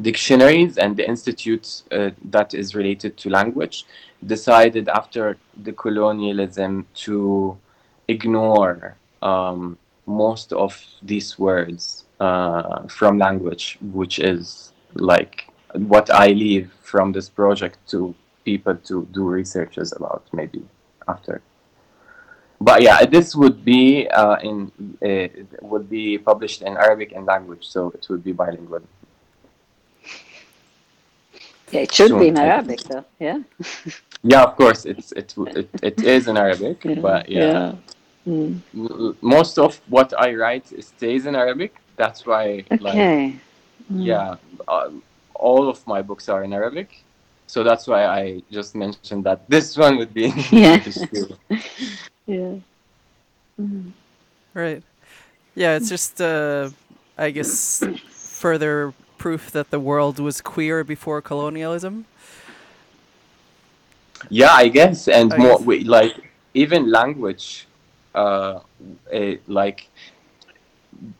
dictionaries 0.00 0.78
and 0.78 0.96
the 0.96 1.08
institute 1.08 1.82
uh, 1.92 2.10
that 2.24 2.52
is 2.54 2.74
related 2.74 3.16
to 3.16 3.30
language, 3.30 3.86
decided 4.26 4.88
after 4.88 5.36
the 5.62 5.72
colonialism 5.72 6.86
to 6.94 7.56
ignore 8.08 8.96
um, 9.22 9.78
most 10.06 10.52
of 10.52 10.84
these 11.02 11.38
words 11.38 12.04
uh, 12.20 12.86
from 12.88 13.18
language, 13.18 13.78
which 13.92 14.18
is 14.18 14.72
like 14.94 15.46
what 15.74 16.10
I 16.10 16.28
leave 16.28 16.70
from 16.82 17.12
this 17.12 17.28
project 17.28 17.78
to 17.90 18.14
people 18.44 18.76
to 18.88 19.06
do 19.12 19.24
researches 19.24 19.92
about 19.92 20.24
maybe 20.32 20.62
after. 21.06 21.40
But 22.62 22.82
yeah, 22.82 23.04
this 23.04 23.34
would 23.34 23.64
be 23.64 24.08
uh, 24.08 24.36
in 24.48 24.70
uh, 25.02 25.28
would 25.62 25.88
be 25.90 26.18
published 26.18 26.62
in 26.62 26.76
Arabic 26.76 27.12
and 27.12 27.26
language, 27.26 27.66
so 27.66 27.90
it 27.96 28.06
would 28.10 28.22
be 28.24 28.32
bilingual. 28.32 28.82
Yeah, 31.72 31.80
it 31.80 31.94
should 31.94 32.18
be 32.18 32.28
in 32.28 32.36
Arabic 32.38 32.80
though. 32.84 33.04
Yeah. 33.18 33.40
Yeah, 34.24 34.44
of 34.44 34.56
course, 34.56 34.84
it's 34.86 35.10
it 35.12 35.34
it, 35.60 35.68
it 35.82 36.02
is 36.04 36.28
in 36.28 36.36
Arabic, 36.36 36.84
Yeah. 36.84 36.94
but 37.00 37.28
yeah, 37.28 37.72
Mm. 38.26 38.60
Most 39.20 39.58
of 39.58 39.80
what 39.88 40.12
I 40.18 40.34
write 40.34 40.66
stays 40.82 41.26
in 41.26 41.34
Arabic. 41.34 41.74
That's 41.96 42.24
why, 42.26 42.64
like, 42.78 42.94
Okay. 42.94 43.34
Mm. 43.92 44.06
yeah, 44.06 44.36
uh, 44.68 44.90
all 45.34 45.68
of 45.68 45.84
my 45.86 46.02
books 46.02 46.28
are 46.28 46.44
in 46.44 46.52
Arabic. 46.52 47.02
So 47.46 47.64
that's 47.64 47.86
why 47.88 48.06
I 48.06 48.42
just 48.50 48.74
mentioned 48.76 49.24
that 49.24 49.40
this 49.48 49.76
one 49.76 49.96
would 49.98 50.14
be 50.14 50.26
in 50.26 50.34
Yeah. 50.52 50.78
English 52.32 52.62
too. 52.62 52.62
Yeah. 53.58 53.64
Mm. 53.64 53.92
Right. 54.54 54.82
Yeah, 55.54 55.76
it's 55.76 55.88
just, 55.88 56.20
uh, 56.20 56.70
I 57.18 57.30
guess, 57.30 57.82
further 58.08 58.94
proof 59.18 59.50
that 59.52 59.70
the 59.70 59.80
world 59.80 60.18
was 60.18 60.40
queer 60.40 60.84
before 60.84 61.20
colonialism. 61.20 62.06
Yeah, 64.30 64.52
I 64.52 64.68
guess, 64.68 65.08
and 65.08 65.32
I 65.32 65.38
more 65.38 65.58
guess. 65.58 65.66
we, 65.66 65.84
like 65.84 66.14
even 66.54 66.90
language, 66.90 67.66
uh, 68.14 68.60
eh, 69.10 69.36
like 69.46 69.88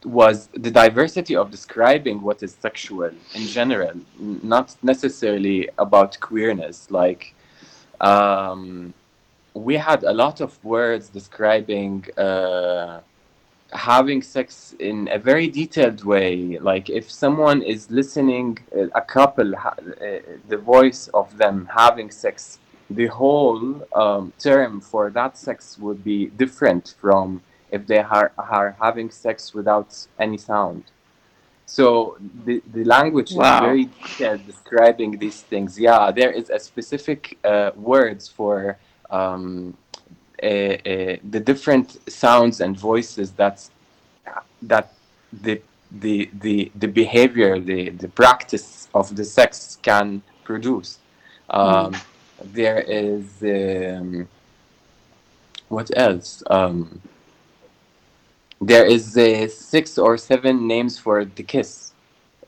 was 0.05 0.49
the 0.55 0.71
diversity 0.71 1.35
of 1.37 1.51
describing 1.51 2.23
what 2.23 2.43
is 2.43 2.55
sexual 2.55 3.05
in 3.05 3.47
general, 3.47 3.91
n- 4.21 4.41
not 4.43 4.77
necessarily 4.83 5.69
about 5.79 6.19
queerness. 6.21 6.91
Like, 6.91 7.35
um, 8.01 8.95
we 9.55 9.77
had 9.77 10.03
a 10.05 10.13
lot 10.13 10.41
of 10.41 10.63
words 10.65 11.09
describing 11.09 12.05
uh, 12.17 13.01
having 13.73 14.23
sex 14.23 14.75
in 14.81 15.09
a 15.11 15.19
very 15.19 15.49
detailed 15.49 16.05
way. 16.05 16.59
Like, 16.59 16.91
if 16.91 17.11
someone 17.11 17.63
is 17.63 17.91
listening, 17.91 18.59
uh, 18.77 18.89
a 18.95 19.01
couple, 19.01 19.55
uh, 19.57 19.71
the 20.49 20.59
voice 20.59 21.09
of 21.09 21.37
them 21.39 21.69
having 21.75 22.11
sex, 22.11 22.59
the 22.91 23.07
whole 23.07 23.87
um, 23.95 24.33
term 24.39 24.81
for 24.81 25.11
that 25.11 25.39
sex 25.39 25.79
would 25.79 26.05
be 26.05 26.27
different 26.27 26.95
from 27.01 27.43
if 27.71 27.87
they 27.87 28.01
are, 28.01 28.33
are 28.37 28.77
having 28.81 29.11
sex 29.11 29.55
without 29.55 30.07
any 30.19 30.37
sound. 30.37 30.85
So 31.65 32.19
the, 32.45 32.63
the 32.75 32.85
language 32.85 33.33
Wow. 33.33 33.55
is 33.55 33.61
very 33.61 33.85
detailed 33.87 34.47
describing 34.47 35.19
these 35.19 35.41
things. 35.41 35.79
Yeah, 35.81 36.11
there 36.11 36.31
is 36.31 36.51
a 36.51 36.59
specific 36.59 37.39
uh, 37.45 37.71
words 37.75 38.29
for 38.29 38.77
um, 39.13 39.77
uh, 40.43 40.47
uh, 40.47 41.17
the 41.31 41.41
different 41.41 41.99
sounds 42.11 42.61
and 42.61 42.77
voices 42.77 43.33
that 43.33 43.69
that 44.63 44.93
the 45.33 45.61
the 45.91 46.31
the 46.41 46.73
the 46.75 46.89
behavior, 46.89 47.61
the 47.61 47.91
the 47.91 48.09
practice 48.09 48.89
of 48.95 49.15
the 49.17 49.25
sex 49.25 49.79
can 49.83 50.23
produce. 50.45 50.99
Um, 51.51 51.93
There 52.45 52.81
is 52.81 53.27
um, 53.43 54.29
what 55.69 55.91
else? 55.97 56.43
Um, 56.51 57.01
there 58.61 58.85
is 58.87 59.17
uh, 59.17 59.49
six 59.49 59.99
or 59.99 60.17
seven 60.19 60.67
names 60.67 60.99
for 60.99 61.25
the 61.25 61.43
kiss. 61.43 61.82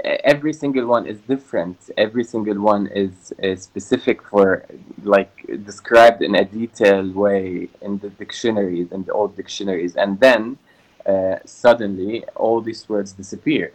Every 0.03 0.53
single 0.53 0.87
one 0.87 1.07
is 1.07 1.21
different. 1.21 1.91
Every 1.97 2.25
single 2.25 2.61
one 2.61 2.89
is, 2.89 3.33
is 3.39 3.63
specific 3.63 4.23
for, 4.23 4.65
like, 5.05 5.47
described 5.65 6.23
in 6.23 6.35
a 6.35 6.45
detailed 6.45 7.15
way 7.15 7.69
in 7.81 7.99
the 7.99 8.11
dictionaries, 8.11 8.91
in 8.93 9.05
the 9.05 9.13
old 9.13 9.37
dictionaries. 9.37 9.95
And 9.97 10.19
then 10.21 10.59
uh, 11.07 11.37
suddenly 11.45 12.25
all 12.35 12.61
these 12.61 12.89
words 12.89 13.13
disappear. 13.13 13.73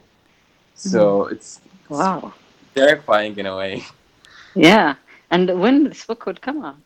So 0.75 1.25
it's 1.27 1.61
Wow. 1.89 2.33
terrifying 2.75 3.37
in 3.37 3.45
a 3.45 3.55
way. 3.55 3.83
Yeah. 4.55 4.95
And 5.31 5.59
when 5.59 5.83
this 5.85 6.05
book 6.05 6.25
would 6.25 6.41
come 6.41 6.63
out? 6.63 6.77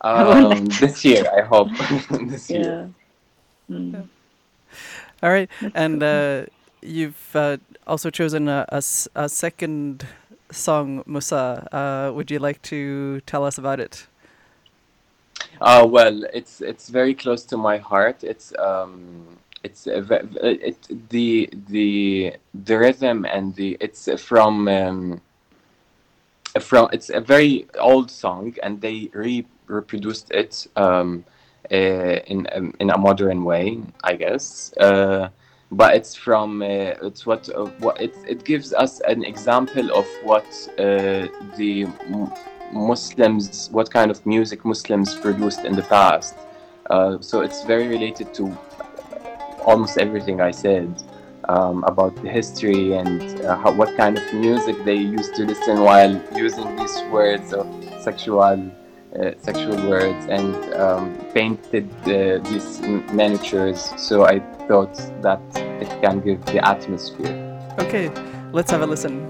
Um, 0.00 0.64
this 0.80 1.04
year, 1.04 1.24
I 1.36 1.42
hope. 1.42 1.70
this 2.10 2.50
year. 2.50 2.76
Yeah. 3.68 3.76
Mm. 3.76 4.08
All 5.22 5.30
right. 5.30 5.50
and 5.74 6.02
uh, 6.02 6.46
you've 6.82 7.34
uh, 7.34 7.58
also 7.86 8.10
chosen 8.10 8.48
a 8.48 8.82
a 9.14 9.28
second 9.28 10.06
song, 10.50 11.02
Musa. 11.06 11.66
Uh, 11.72 12.12
would 12.12 12.30
you 12.30 12.38
like 12.38 12.62
to 12.62 13.20
tell 13.22 13.44
us 13.44 13.58
about 13.58 13.80
it? 13.80 14.06
Uh, 15.60 15.86
well, 15.88 16.24
it's 16.32 16.60
it's 16.60 16.88
very 16.88 17.14
close 17.14 17.44
to 17.44 17.56
my 17.56 17.78
heart. 17.78 18.22
It's 18.24 18.52
um, 18.58 19.38
it's 19.62 19.86
a, 19.86 20.00
ve- 20.00 20.28
it, 20.42 21.10
the 21.10 21.48
the 21.68 22.34
the 22.54 22.78
rhythm 22.78 23.24
and 23.24 23.54
the 23.54 23.76
it's 23.80 24.08
from 24.22 24.68
um, 24.68 25.20
from 26.60 26.88
it's 26.92 27.10
a 27.10 27.20
very 27.20 27.66
old 27.78 28.10
song 28.10 28.54
and 28.62 28.80
they 28.80 29.10
re- 29.12 29.46
reproduced 29.66 30.30
it 30.30 30.66
um, 30.76 31.24
uh, 31.70 31.74
in 31.74 32.46
um, 32.52 32.74
in 32.78 32.90
a 32.90 32.98
modern 32.98 33.44
way, 33.44 33.80
I 34.04 34.14
guess. 34.14 34.72
Uh, 34.78 35.28
but 35.72 35.94
it's 35.94 36.14
from 36.14 36.62
uh, 36.62 36.94
it's 37.02 37.26
what 37.26 37.48
uh, 37.48 37.66
what 37.80 38.00
it 38.00 38.14
it 38.26 38.44
gives 38.44 38.72
us 38.72 39.00
an 39.00 39.24
example 39.24 39.90
of 39.92 40.06
what 40.22 40.46
uh, 40.78 41.26
the 41.56 41.86
Muslims 42.72 43.68
what 43.72 43.90
kind 43.90 44.10
of 44.10 44.24
music 44.26 44.64
Muslims 44.64 45.14
produced 45.16 45.64
in 45.64 45.74
the 45.74 45.82
past. 45.82 46.34
So 47.20 47.40
it's 47.40 47.64
very 47.64 47.88
related 47.88 48.32
to 48.34 48.56
almost 49.64 49.98
everything 49.98 50.40
I 50.40 50.52
said 50.52 51.02
um, 51.48 51.84
about 51.84 52.14
the 52.22 52.28
history 52.28 52.94
and 52.94 53.40
uh, 53.40 53.56
how, 53.58 53.72
what 53.72 53.96
kind 53.96 54.16
of 54.16 54.34
music 54.34 54.76
they 54.84 54.94
used 54.94 55.34
to 55.34 55.44
listen 55.44 55.80
while 55.80 56.20
using 56.34 56.76
these 56.76 57.02
words 57.10 57.52
of 57.52 57.66
sexual 58.00 58.42
sexual 59.38 59.76
words 59.88 60.26
and 60.28 60.74
um, 60.74 61.16
painted 61.32 61.88
uh, 62.02 62.38
these 62.48 62.80
miniatures. 63.12 63.92
So 63.96 64.24
I 64.24 64.40
thought 64.68 64.94
that 65.22 65.40
it 65.82 65.88
can 66.02 66.20
give 66.20 66.44
the 66.46 66.66
atmosphere. 66.66 67.34
Okay, 67.78 68.10
let's 68.52 68.70
have 68.70 68.82
a 68.82 68.86
listen. 68.86 69.26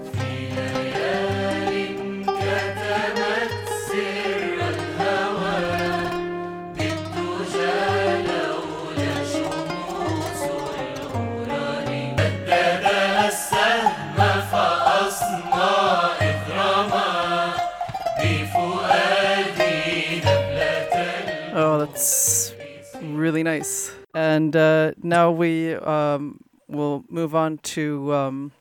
And 24.36 24.54
uh, 24.54 24.92
now 25.02 25.30
we 25.30 25.74
um, 25.76 26.40
will 26.68 27.04
move 27.08 27.34
on 27.34 27.56
to 27.72 28.12
um, 28.12 28.52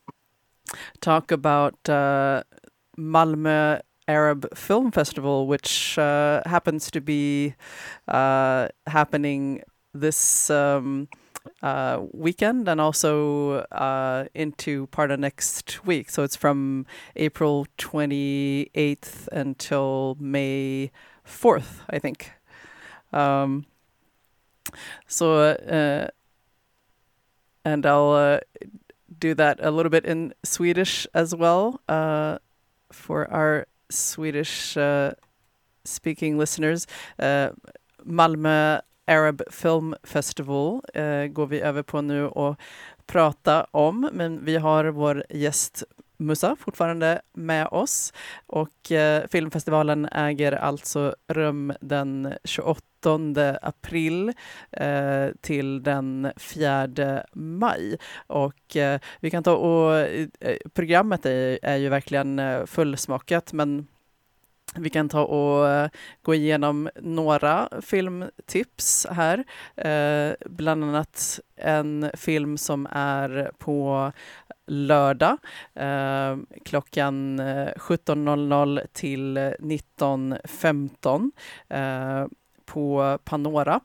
talk 1.02 1.34
about 1.34 1.90
uh, 1.90 2.44
Malmö 2.98 3.82
Arab 4.08 4.58
Film 4.58 4.90
Festival, 4.92 5.48
which 5.48 5.98
uh, 5.98 6.42
happens 6.46 6.90
to 6.92 7.02
be 7.02 7.56
uh, 8.08 8.70
happening 8.88 9.64
this 9.94 10.50
um, 10.50 11.10
uh, 11.62 12.00
weekend 12.14 12.70
and 12.70 12.80
also 12.80 13.66
uh, 13.74 14.28
into 14.34 14.88
part 14.88 15.12
of 15.12 15.20
next 15.20 15.86
week. 15.86 16.10
So 16.10 16.24
it's 16.24 16.38
from 16.38 16.86
April 17.18 17.68
28th 17.78 19.28
until 19.34 20.16
May 20.22 20.92
4th, 21.28 21.82
I 21.90 22.00
think. 22.00 22.32
Um, 23.12 23.66
so, 25.08 25.39
uh, 25.41 26.08
and 27.63 27.86
I'll 27.86 28.12
uh, 28.12 28.39
do 29.19 29.34
that 29.36 29.60
a 29.62 29.71
little 29.71 29.89
bit 29.89 30.06
in 30.06 30.34
Swedish 30.43 31.08
as 31.13 31.36
well 31.36 31.82
uh, 31.88 32.38
for 32.91 33.32
our 33.32 33.67
Swedish 33.89 34.78
uh, 34.78 35.12
speaking 35.84 36.38
listeners. 36.38 36.88
Uh, 37.19 37.49
Malmö 38.04 38.80
Arab 39.08 39.41
Film 39.51 39.95
Festival 40.04 40.82
uh, 40.95 41.25
går 41.25 41.47
vi 41.47 41.62
över 41.62 41.84
på 41.84 42.01
nu 42.01 42.28
och 42.28 42.60
prata 43.06 43.67
om, 43.71 44.10
men 44.13 44.45
vi 44.45 44.58
har 44.58 44.86
vår 44.86 45.23
gäst 45.30 45.84
Musa 46.17 46.56
fortfarande 46.56 47.21
med 47.34 47.67
oss 47.67 48.13
och 48.45 48.91
uh, 48.91 49.28
filmfestivalen 49.28 50.08
äger 50.12 50.51
alltså 50.51 51.15
rum 51.28 51.73
den 51.82 52.34
28 52.43 52.82
april 53.62 54.34
eh, 54.72 55.28
till 55.41 55.84
den 55.84 56.32
4 56.38 57.24
maj. 57.34 57.98
Och 58.28 58.76
eh, 58.76 59.00
vi 59.20 59.30
kan 59.30 59.44
ta 59.44 59.56
och 59.56 59.96
eh, 59.96 60.28
eh, 60.39 60.58
programmet 60.74 61.26
är, 61.26 61.60
är 61.62 61.76
ju 61.76 61.89
verkligen 61.89 62.39
eh, 62.39 62.65
fullsmakat 62.65 63.54
men 63.54 63.88
vi 64.78 64.89
kan 64.89 65.10
ta 65.10 65.24
och 65.24 65.70
eh, 65.70 65.89
gå 66.22 66.34
igenom 66.34 66.89
några 66.96 67.70
filmtips 67.82 69.08
här. 69.10 69.44
Eh, 69.76 70.34
bland 70.46 70.84
annat 70.84 71.39
en 71.56 72.12
film 72.13 72.58
som 72.58 72.88
är 72.91 73.52
på 73.58 74.12
lördag 74.68 75.38
eh, 75.74 76.38
klockan 76.65 77.39
eh, 77.39 77.72
17.00 77.76 78.88
till 78.94 79.38
19.15 79.38 81.32
eh, 81.70 82.28
på 82.65 83.19
Panora. 83.23 83.80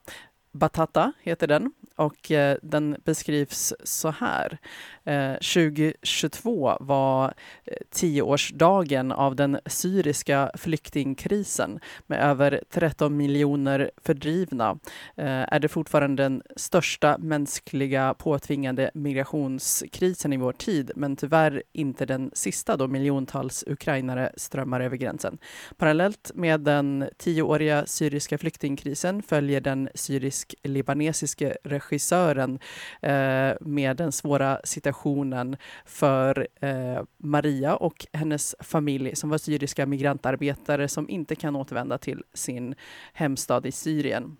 Batata 0.52 1.12
heter 1.22 1.46
den 1.46 1.72
och 1.96 2.30
eh, 2.30 2.56
den 2.62 2.96
beskrivs 3.04 3.74
så 3.84 4.10
här. 4.10 4.58
Eh, 5.04 5.32
2022 5.32 6.76
var 6.80 7.34
eh, 7.64 7.74
tioårsdagen 7.90 9.12
av 9.12 9.36
den 9.36 9.58
syriska 9.66 10.50
flyktingkrisen 10.54 11.80
med 12.06 12.20
över 12.20 12.62
13 12.70 13.16
miljoner 13.16 13.90
fördrivna. 14.04 14.78
Eh, 15.16 15.26
är 15.26 15.58
det 15.58 15.68
fortfarande 15.68 16.22
den 16.22 16.42
största 16.56 17.18
mänskliga 17.18 18.14
påtvingade 18.14 18.90
migrationskrisen 18.94 20.32
i 20.32 20.36
vår 20.36 20.52
tid, 20.52 20.90
men 20.96 21.16
tyvärr 21.16 21.62
inte 21.72 22.06
den 22.06 22.30
sista 22.34 22.76
då 22.76 22.86
miljontals 22.86 23.64
ukrainare 23.66 24.32
strömmar 24.36 24.80
över 24.80 24.96
gränsen. 24.96 25.38
Parallellt 25.76 26.30
med 26.34 26.60
den 26.60 27.08
tioåriga 27.16 27.86
syriska 27.86 28.38
flyktingkrisen 28.38 29.22
följer 29.22 29.60
den 29.60 29.88
syrisk-libanesiske 29.94 31.56
regissören 31.64 32.58
eh, 33.02 33.52
med 33.60 33.96
den 33.96 34.12
svåra 34.12 34.60
situationen 34.64 34.90
situationen 35.00 35.56
för 35.84 36.48
eh, 36.60 37.02
Maria 37.18 37.76
och 37.76 38.06
hennes 38.12 38.54
familj 38.60 39.16
som 39.16 39.30
var 39.30 39.38
syriska 39.38 39.86
migrantarbetare 39.86 40.88
som 40.88 41.08
inte 41.08 41.36
kan 41.36 41.56
återvända 41.56 41.98
till 41.98 42.22
sin 42.34 42.74
hemstad 43.12 43.66
i 43.66 43.72
Syrien. 43.72 44.36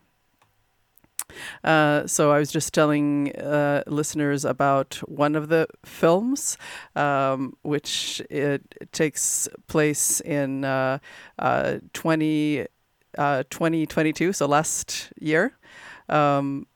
Uh, 1.64 2.06
so 2.06 2.32
I 2.32 2.38
was 2.38 2.54
just 2.54 2.74
telling 2.74 3.32
uh, 3.36 3.82
listeners 3.86 4.44
about 4.44 5.00
one 5.08 5.38
of 5.38 5.48
the 5.48 5.66
films, 5.84 6.58
um, 6.96 7.56
which 7.62 8.20
it, 8.30 8.60
takes 8.92 9.48
place 9.66 10.20
in 10.24 10.64
uh, 10.64 10.98
uh, 11.38 11.78
20, 11.92 12.66
uh, 13.18 13.42
2022, 13.48 14.32
so 14.32 14.46
last 14.46 15.12
year. 15.20 15.52
Um, 16.08 16.66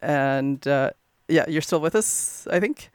and 0.00 0.64
uh, 0.68 0.90
yeah, 1.28 1.48
you're 1.48 1.62
still 1.62 1.80
with 1.80 1.96
us, 1.96 2.46
I 2.50 2.60
think. 2.60 2.90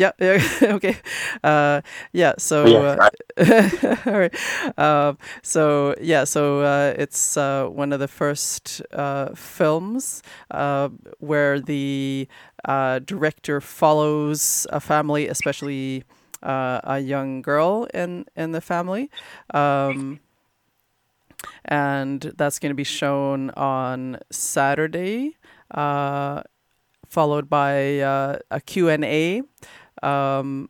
Yeah. 0.00 0.12
yeah 0.20 0.42
okay. 0.76 0.96
Uh, 1.44 1.82
yeah. 2.12 2.34
So. 2.38 2.64
Yeah, 2.66 2.96
uh, 3.36 3.68
all 4.06 4.18
right. 4.18 4.34
Um, 4.78 5.18
so 5.42 5.94
yeah. 6.00 6.24
So 6.24 6.60
uh, 6.62 6.94
it's 6.98 7.36
uh, 7.36 7.66
one 7.66 7.92
of 7.92 8.00
the 8.00 8.08
first 8.08 8.82
uh, 8.92 9.34
films 9.34 10.22
uh, 10.50 10.88
where 11.18 11.60
the 11.60 12.28
uh, 12.64 13.00
director 13.00 13.60
follows 13.60 14.66
a 14.70 14.80
family, 14.80 15.28
especially 15.28 16.04
uh, 16.42 16.80
a 16.84 16.98
young 17.00 17.42
girl 17.42 17.86
in 17.94 18.26
in 18.36 18.52
the 18.52 18.60
family. 18.60 19.10
Um, 19.54 20.20
and 21.64 22.20
that's 22.36 22.58
going 22.58 22.70
to 22.70 22.74
be 22.76 22.84
shown 22.84 23.50
on 23.50 24.18
Saturday, 24.30 25.36
uh, 25.72 26.42
followed 27.06 27.48
by 27.48 28.00
uh, 28.00 28.38
a 28.50 28.60
Q&A. 28.60 29.42
Um, 30.02 30.68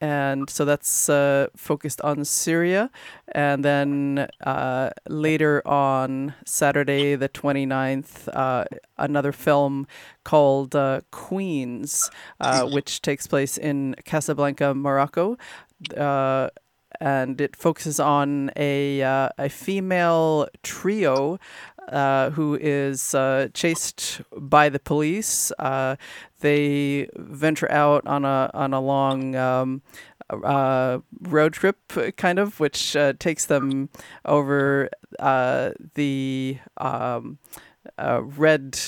and 0.00 0.50
so 0.50 0.64
that's 0.66 1.08
uh, 1.08 1.46
focused 1.56 2.00
on 2.02 2.24
Syria. 2.24 2.90
And 3.28 3.64
then 3.64 4.28
uh, 4.44 4.90
later 5.08 5.66
on 5.66 6.34
Saturday, 6.44 7.14
the 7.14 7.30
29th, 7.30 8.28
uh, 8.34 8.64
another 8.98 9.32
film 9.32 9.86
called 10.22 10.76
uh, 10.76 11.00
Queens, 11.10 12.10
uh, 12.40 12.66
which 12.70 13.00
takes 13.00 13.26
place 13.26 13.56
in 13.56 13.94
Casablanca, 14.04 14.74
Morocco. 14.74 15.38
Uh, 15.96 16.50
and 17.00 17.40
it 17.40 17.56
focuses 17.56 17.98
on 17.98 18.50
a, 18.56 19.02
uh, 19.02 19.28
a 19.38 19.48
female 19.48 20.48
trio 20.62 21.38
uh, 21.88 22.30
who 22.30 22.58
is 22.60 23.14
uh, 23.14 23.48
chased 23.54 24.20
by 24.36 24.68
the 24.68 24.78
police. 24.78 25.52
Uh, 25.58 25.96
they 26.40 27.08
venture 27.16 27.70
out 27.70 28.06
on 28.06 28.24
a 28.24 28.50
on 28.54 28.74
a 28.74 28.80
long 28.80 29.36
um, 29.36 29.82
uh, 30.30 30.98
road 31.22 31.52
trip, 31.52 31.78
kind 32.16 32.38
of, 32.38 32.58
which 32.58 32.96
uh, 32.96 33.12
takes 33.18 33.46
them 33.46 33.88
over 34.24 34.90
the 35.94 36.58
um, 36.76 37.38
red 37.98 38.78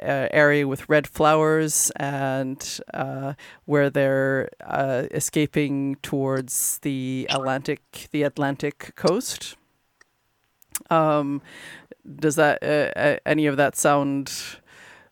area 0.00 0.66
with 0.66 0.88
red 0.88 1.06
flowers 1.06 1.90
and 1.96 2.80
where 3.64 3.90
they're 3.90 4.48
escaping 5.10 5.96
towards 6.02 6.78
the 6.82 7.26
Atlantic, 7.30 8.08
the 8.12 8.22
Atlantic 8.22 8.92
coast. 8.94 9.56
Um, 10.90 11.40
does 12.04 12.36
that 12.36 12.62
uh, 12.62 12.98
uh, 12.98 13.16
any 13.26 13.46
of 13.46 13.56
that 13.56 13.76
sound 13.76 14.32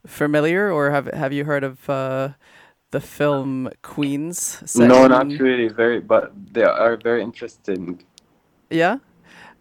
familiar, 0.07 0.71
or 0.71 0.91
have 0.91 1.07
have 1.09 1.33
you 1.33 1.45
heard 1.45 1.65
of 1.65 1.89
uh, 1.89 2.31
the 2.91 3.01
film 3.01 3.71
Queens? 3.83 4.63
set 4.67 4.89
No, 4.89 5.07
not 5.07 5.27
really. 5.29 5.69
Very, 5.69 6.01
but 6.01 6.33
they 6.53 6.65
are 6.65 6.97
very 6.97 7.23
interesting. 7.23 8.03
Yeah. 8.71 8.99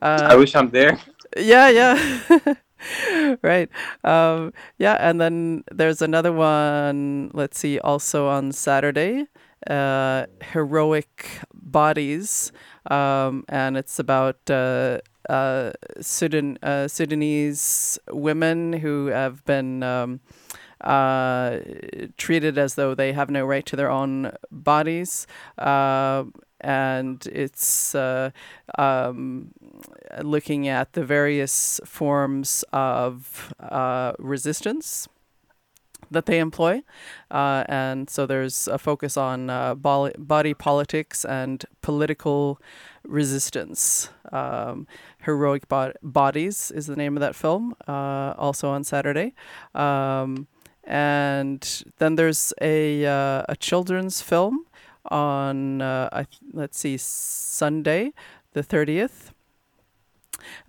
I 0.01 0.35
wish 0.35 0.55
I'm 0.55 0.69
there. 0.69 0.99
Yeah, 1.37 1.69
yeah. 1.69 2.55
right. 3.41 3.69
Um, 4.03 4.53
yeah, 4.77 4.97
and 4.99 5.21
then 5.21 5.63
there's 5.71 6.01
another 6.01 6.31
one, 6.31 7.31
let's 7.33 7.59
see, 7.59 7.79
also 7.79 8.27
on 8.27 8.51
Saturday, 8.51 9.27
uh, 9.67 10.25
Heroic 10.51 11.39
Bodies. 11.53 12.51
Um, 12.89 13.45
and 13.47 13.77
it's 13.77 13.99
about 13.99 14.49
uh, 14.49 14.99
uh, 15.29 15.71
Sudan, 15.99 16.57
uh, 16.63 16.87
Sudanese 16.87 17.99
women 18.11 18.73
who 18.73 19.07
have 19.07 19.43
been 19.45 19.83
um, 19.83 20.19
uh, 20.81 21.59
treated 22.17 22.57
as 22.57 22.75
though 22.75 22.95
they 22.95 23.13
have 23.13 23.29
no 23.29 23.45
right 23.45 23.65
to 23.65 23.75
their 23.75 23.89
own 23.89 24.31
bodies. 24.51 25.27
Uh, 25.57 26.23
and 26.61 27.25
it's 27.27 27.95
uh, 27.95 28.29
um, 28.77 29.51
looking 30.21 30.67
at 30.67 30.93
the 30.93 31.03
various 31.03 31.81
forms 31.85 32.63
of 32.71 33.53
uh, 33.59 34.13
resistance 34.19 35.07
that 36.11 36.25
they 36.25 36.39
employ. 36.39 36.83
Uh, 37.31 37.63
and 37.67 38.09
so 38.09 38.25
there's 38.25 38.67
a 38.67 38.77
focus 38.77 39.17
on 39.17 39.49
uh, 39.49 39.73
body 39.73 40.53
politics 40.53 41.25
and 41.25 41.65
political 41.81 42.59
resistance. 43.03 44.09
Um, 44.31 44.87
Heroic 45.23 45.67
Bod- 45.67 45.97
Bodies 46.01 46.71
is 46.71 46.87
the 46.87 46.95
name 46.95 47.15
of 47.17 47.21
that 47.21 47.35
film, 47.35 47.75
uh, 47.87 48.33
also 48.37 48.69
on 48.69 48.83
Saturday. 48.83 49.33
Um, 49.75 50.47
and 50.83 51.83
then 51.99 52.15
there's 52.15 52.53
a, 52.61 53.05
uh, 53.05 53.43
a 53.47 53.55
children's 53.55 54.21
film 54.21 54.65
on, 55.05 55.81
uh, 55.81 56.09
I 56.11 56.25
let's 56.53 56.79
see, 56.79 56.97
Sunday, 56.97 58.13
the 58.53 58.61
30th 58.61 59.31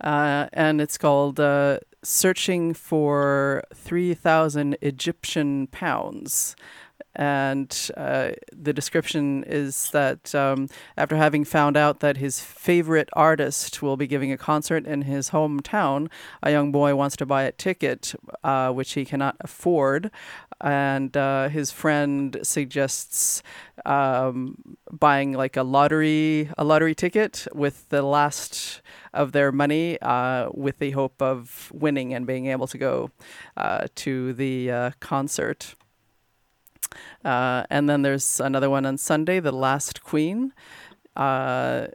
uh, 0.01 0.47
and 0.53 0.81
it's 0.81 0.97
called 0.97 1.39
uh, 1.39 1.79
"Searching 2.03 2.73
for 2.73 3.63
Three 3.73 4.13
Thousand 4.13 4.77
Egyptian 4.81 5.67
Pounds." 5.67 6.55
And 7.15 7.91
uh, 7.95 8.31
the 8.51 8.73
description 8.73 9.43
is 9.45 9.91
that 9.91 10.33
um, 10.33 10.67
after 10.97 11.15
having 11.15 11.45
found 11.45 11.77
out 11.77 11.99
that 11.99 12.17
his 12.17 12.39
favorite 12.39 13.09
artist 13.13 13.81
will 13.81 13.97
be 13.97 14.07
giving 14.07 14.31
a 14.31 14.37
concert 14.37 14.87
in 14.87 15.03
his 15.03 15.29
hometown, 15.29 16.09
a 16.41 16.51
young 16.51 16.71
boy 16.71 16.95
wants 16.95 17.15
to 17.17 17.25
buy 17.25 17.43
a 17.43 17.51
ticket, 17.51 18.15
uh, 18.43 18.71
which 18.71 18.93
he 18.93 19.05
cannot 19.05 19.35
afford. 19.41 20.09
And 20.59 21.15
uh, 21.15 21.49
his 21.49 21.71
friend 21.71 22.37
suggests 22.41 23.43
um, 23.85 24.77
buying 24.91 25.33
like 25.33 25.57
a 25.57 25.63
lottery, 25.63 26.49
a 26.57 26.63
lottery 26.63 26.95
ticket 26.95 27.45
with 27.53 27.89
the 27.89 28.01
last 28.01 28.81
of 29.13 29.33
their 29.33 29.51
money, 29.51 29.99
uh, 30.01 30.49
with 30.53 30.79
the 30.79 30.91
hope 30.91 31.21
of 31.21 31.71
winning 31.73 32.13
and 32.13 32.25
being 32.25 32.47
able 32.47 32.67
to 32.67 32.77
go 32.77 33.11
uh, 33.57 33.87
to 33.95 34.33
the 34.33 34.71
uh, 34.71 34.91
concert. 34.99 35.75
Uh, 37.23 37.63
and 37.69 37.89
then 37.89 38.01
there's 38.01 38.39
another 38.39 38.69
one 38.69 38.85
on 38.85 38.97
Sunday, 38.97 39.39
The 39.39 39.51
Last 39.51 40.03
Queen. 40.03 40.53
Uh, 41.15 41.87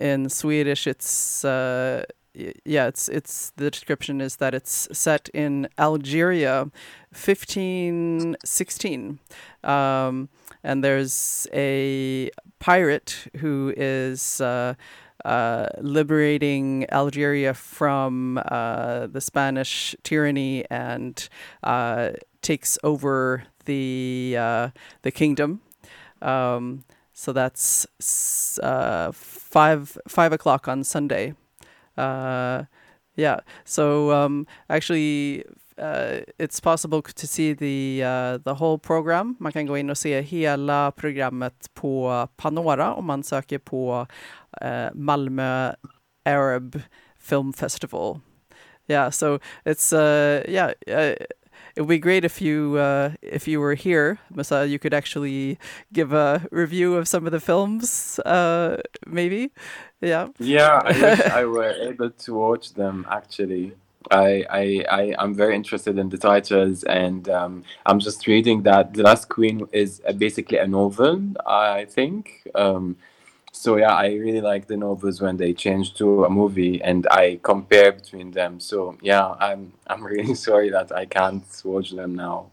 in 0.00 0.28
Swedish, 0.28 0.86
it's 0.86 1.44
uh, 1.44 2.04
yeah, 2.34 2.86
it's 2.86 3.08
it's 3.08 3.52
the 3.56 3.70
description 3.70 4.20
is 4.20 4.36
that 4.36 4.54
it's 4.54 4.88
set 4.92 5.28
in 5.34 5.68
Algeria, 5.78 6.70
1516, 7.12 9.18
um, 9.62 10.28
and 10.64 10.82
there's 10.82 11.46
a 11.52 12.30
pirate 12.58 13.28
who 13.38 13.74
is. 13.76 14.40
Uh, 14.40 14.74
uh, 15.24 15.68
liberating 15.80 16.84
Algeria 16.90 17.54
from 17.54 18.42
uh, 18.44 19.06
the 19.06 19.20
Spanish 19.20 19.94
tyranny 20.02 20.64
and 20.68 21.28
uh, 21.62 22.10
takes 22.40 22.76
over 22.82 23.44
the 23.64 24.36
uh, 24.38 24.68
the 25.02 25.10
kingdom. 25.10 25.60
Um, 26.20 26.84
so 27.12 27.32
that's 27.32 27.86
uh, 28.62 29.12
five 29.12 29.98
five 30.08 30.32
o'clock 30.32 30.68
on 30.68 30.84
Sunday. 30.84 31.34
Uh, 31.96 32.64
yeah. 33.16 33.40
So 33.64 34.12
um, 34.12 34.46
actually, 34.68 35.44
uh, 35.78 36.20
it's 36.38 36.60
possible 36.60 37.02
to 37.02 37.26
see 37.26 37.52
the 37.52 38.02
uh, 38.04 38.38
the 38.38 38.54
whole 38.54 38.78
program. 38.78 39.36
Man 39.38 39.52
kan 39.52 39.66
gå 39.66 39.76
in 39.76 39.90
och 39.90 39.98
se 39.98 40.20
hela 40.20 40.90
programmet 40.90 41.70
på 41.74 42.28
Panora 42.36 42.94
om 42.94 43.06
man 43.06 43.22
söker 43.22 43.58
på 43.58 44.06
uh, 44.62 44.88
Malmö 44.94 45.74
Arab 46.24 46.80
Film 47.18 47.52
Festival. 47.52 48.20
Yeah. 48.88 49.10
So 49.10 49.38
it's 49.64 49.92
uh, 49.92 50.44
yeah. 50.48 50.72
Uh, 50.88 51.14
it 51.74 51.80
would 51.80 51.88
be 51.88 51.98
great 51.98 52.24
if 52.24 52.40
you 52.40 52.76
uh, 52.78 53.12
if 53.22 53.48
you 53.48 53.60
were 53.60 53.74
here, 53.74 54.18
Masa. 54.34 54.68
You 54.68 54.78
could 54.78 54.94
actually 54.94 55.58
give 55.92 56.12
a 56.12 56.46
review 56.50 56.96
of 56.96 57.08
some 57.08 57.26
of 57.26 57.32
the 57.32 57.40
films, 57.40 58.18
uh, 58.20 58.78
maybe. 59.06 59.50
Yeah. 60.00 60.28
Yeah, 60.38 60.80
I 60.84 60.92
wish 60.92 61.20
I 61.40 61.44
were 61.44 61.70
able 61.70 62.10
to 62.10 62.34
watch 62.34 62.74
them 62.74 63.06
actually. 63.08 63.72
I, 64.10 64.44
I, 64.50 64.84
I, 64.90 65.14
I'm 65.18 65.34
very 65.34 65.54
interested 65.54 65.96
in 65.96 66.08
the 66.08 66.18
titles, 66.18 66.82
and 66.84 67.28
um, 67.28 67.64
I'm 67.86 68.00
just 68.00 68.26
reading 68.26 68.62
that 68.62 68.94
The 68.94 69.02
Last 69.04 69.28
Queen 69.28 69.66
is 69.72 70.02
uh, 70.06 70.12
basically 70.12 70.58
a 70.58 70.66
novel, 70.66 71.22
I 71.46 71.84
think. 71.84 72.48
Um, 72.54 72.96
so, 73.62 73.76
yeah, 73.76 73.94
I 73.94 74.14
really 74.14 74.40
like 74.40 74.66
the 74.66 74.76
novels 74.76 75.20
when 75.20 75.36
they 75.36 75.52
change 75.52 75.94
to 75.94 76.24
a 76.24 76.28
movie 76.30 76.82
and 76.82 77.06
I 77.12 77.38
compare 77.44 77.92
between 77.92 78.32
them. 78.32 78.58
So, 78.58 78.98
yeah, 79.00 79.36
I'm, 79.38 79.72
I'm 79.86 80.02
really 80.12 80.34
sorry 80.34 80.70
that 80.70 80.90
I 80.90 81.04
can't 81.06 81.44
watch 81.64 81.92
them 81.92 82.16
now. 82.16 82.50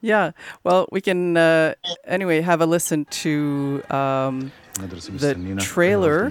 Yeah. 0.00 0.32
Well, 0.64 0.88
we 0.90 1.00
can 1.00 1.36
uh, 1.36 1.74
anyway 2.04 2.40
have 2.40 2.60
a 2.60 2.66
listen 2.66 3.04
to 3.22 3.84
um, 3.88 4.50
the 4.80 5.58
trailer 5.60 6.30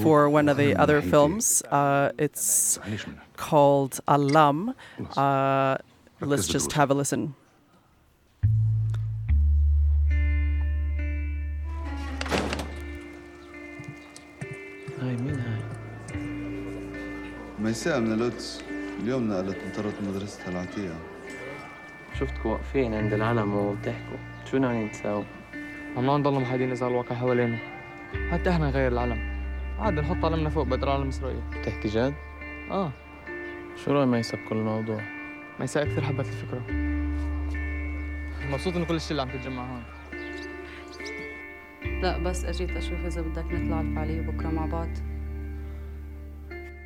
for 0.00 0.30
one 0.30 0.48
of 0.48 0.56
the 0.56 0.74
other 0.74 1.02
films. 1.02 1.60
Uh, 1.70 2.12
it's 2.16 2.78
called 3.36 4.00
Alam. 4.08 4.74
Uh, 5.14 5.76
let's 6.22 6.48
just 6.48 6.72
have 6.72 6.90
a 6.90 6.94
listen. 6.94 7.34
هاي 15.02 15.16
مين 15.16 15.40
هاي؟ 15.40 15.62
ميساء 17.58 18.00
من 18.00 18.12
القدس 18.12 18.64
اليوم 19.00 19.28
نقلت 19.28 19.58
مطرة 19.68 19.92
مدرستها 20.08 20.48
العتيقة 20.48 20.94
شفتكم 22.18 22.48
واقفين 22.48 22.94
عند 22.94 23.12
العلم 23.12 23.54
وبتحكوا. 23.54 24.16
شو 24.50 24.58
ناويين 24.58 24.90
تساووا؟ 24.90 25.24
ممنوع 25.96 26.16
نضل 26.16 26.40
محايدين 26.40 26.70
إذا 26.70 26.86
الواقع 26.86 27.16
حوالينا. 27.16 27.58
حتى 28.30 28.50
إحنا 28.50 28.70
نغير 28.70 28.92
العلم. 28.92 29.18
عادي 29.78 30.00
نحط 30.00 30.24
علمنا 30.24 30.48
فوق 30.48 30.66
بدل 30.66 30.88
علم 30.88 31.08
إسرائيل. 31.08 31.40
بتحكي 31.60 31.88
جد؟ 31.88 32.14
آه. 32.70 32.92
شو 33.84 33.92
رأي 33.92 34.06
ميسا 34.06 34.36
بكل 34.36 34.56
الموضوع؟ 34.56 35.00
ميساء 35.60 35.84
كثير 35.84 36.04
حبت 36.04 36.26
الفكرة. 36.26 36.62
مبسوط 38.50 38.76
إن 38.76 38.84
كل 38.84 38.94
الشلة 38.94 39.22
عم 39.22 39.28
تتجمع 39.28 39.62
هون. 39.62 39.82
لا 42.02 42.18
بس 42.18 42.44
أجيت 42.44 42.70
أشوف 42.70 43.06
إذا 43.06 43.20
بدك 43.20 43.44
نطلع 43.44 43.80
الفعاليه 43.80 44.20
بكرة 44.20 44.48
مع 44.48 44.66
بعض. 44.66 44.88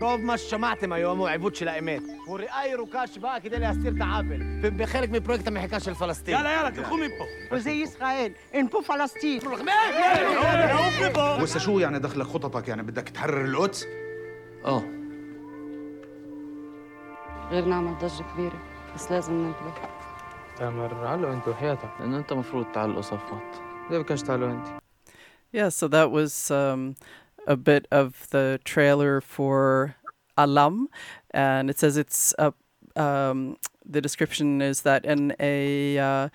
روف 0.02 0.20
ما 0.20 0.36
شمعت 0.36 0.84
ما 0.84 0.96
يومو 0.96 1.26
عبودش 1.26 1.62
لأيمات 1.62 2.02
ورئاي 2.28 2.74
ركاش 2.74 3.18
بقى 3.18 3.40
كده 3.40 3.56
اللي 3.56 3.66
هستير 3.66 3.98
تعابل 3.98 4.60
في 4.62 4.70
بخيرك 4.70 5.10
من 5.10 5.18
بروجكت 5.18 5.48
ما 5.48 5.60
حكاش 5.60 5.88
الفلسطين. 5.88 6.34
يلا 6.38 6.60
يلا 6.60 6.70
تلخوم 6.70 7.02
امبو 7.02 7.24
وزي 7.52 7.82
إسرائيل 7.84 8.32
إن 8.54 8.66
بو 8.66 8.80
فلسطين. 8.80 9.40
وسا 11.42 11.58
شو 11.58 11.78
يعني 11.78 11.98
دخلك 11.98 12.26
خططك؟ 12.26 12.68
يعني 12.68 12.82
بدك 12.82 13.08
تحرر 13.08 13.44
القدس؟ 13.44 13.86
آه. 14.64 14.82
غير 17.50 17.64
نعمل 17.64 17.98
ضجة 17.98 18.24
كبيرة 18.34 18.58
بس 18.94 19.12
لازم 19.12 19.34
ننتبه 19.34 19.72
تامر 20.56 21.06
علقوا 21.06 21.34
أنتوا 21.34 21.54
حياتك. 21.54 21.90
لأنه 22.00 22.16
أنت 22.18 22.32
مفروض 22.32 22.66
تعلقوا 22.74 23.02
صفات 23.02 23.56
ليه 23.90 23.98
بكاش 23.98 24.22
تعلقوا 24.22 24.50
انت؟ 24.50 24.85
Yeah, 25.52 25.68
so 25.70 25.88
that 25.88 26.10
was 26.10 26.50
um, 26.50 26.96
a 27.46 27.56
bit 27.56 27.86
of 27.90 28.28
the 28.30 28.60
trailer 28.64 29.20
for 29.20 29.96
Alam, 30.36 30.88
and 31.30 31.70
it 31.70 31.78
says 31.78 31.96
it's 31.96 32.34
a 32.38 32.52
um, 32.96 33.56
the 33.84 34.00
description 34.00 34.60
is 34.60 34.82
that 34.82 35.04
in 35.04 35.34
a, 35.38 35.98
uh, 35.98 36.28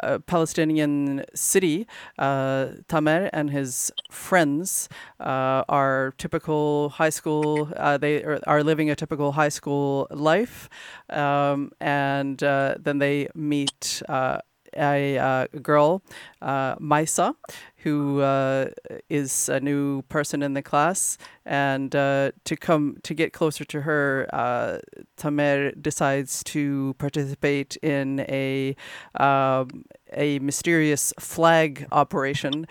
a 0.00 0.18
Palestinian 0.20 1.24
city, 1.34 1.86
uh, 2.18 2.68
Tamer 2.88 3.30
and 3.32 3.50
his 3.50 3.92
friends 4.10 4.88
uh, 5.20 5.64
are 5.68 6.14
typical 6.18 6.90
high 6.90 7.10
school. 7.10 7.70
Uh, 7.76 7.96
they 7.96 8.24
are, 8.24 8.62
living 8.62 8.90
a 8.90 8.96
typical 8.96 9.32
high 9.32 9.48
school 9.48 10.06
life, 10.10 10.68
um, 11.10 11.70
and 11.80 12.42
uh, 12.42 12.74
then 12.78 12.98
they 12.98 13.28
meet 13.34 14.02
uh, 14.08 14.40
a 14.76 15.18
uh, 15.18 15.46
girl, 15.62 16.02
uh, 16.42 16.76
Maisa, 16.76 17.34
who 17.78 18.20
uh, 18.20 18.68
is 19.08 19.48
a 19.48 19.60
new 19.60 20.02
person 20.02 20.42
in 20.42 20.54
the 20.54 20.62
class, 20.62 21.18
and 21.44 21.94
uh, 21.94 22.32
to 22.44 22.56
come 22.56 22.96
to 23.02 23.14
get 23.14 23.32
closer 23.32 23.64
to 23.64 23.82
her, 23.82 24.28
uh, 24.32 24.78
Tamer 25.16 25.72
decides 25.72 26.42
to 26.44 26.94
participate 26.98 27.76
in 27.76 28.20
a 28.28 28.74
um, 29.14 29.84
a 30.12 30.38
mysterious 30.38 31.12
flag 31.18 31.86
operation 31.92 32.66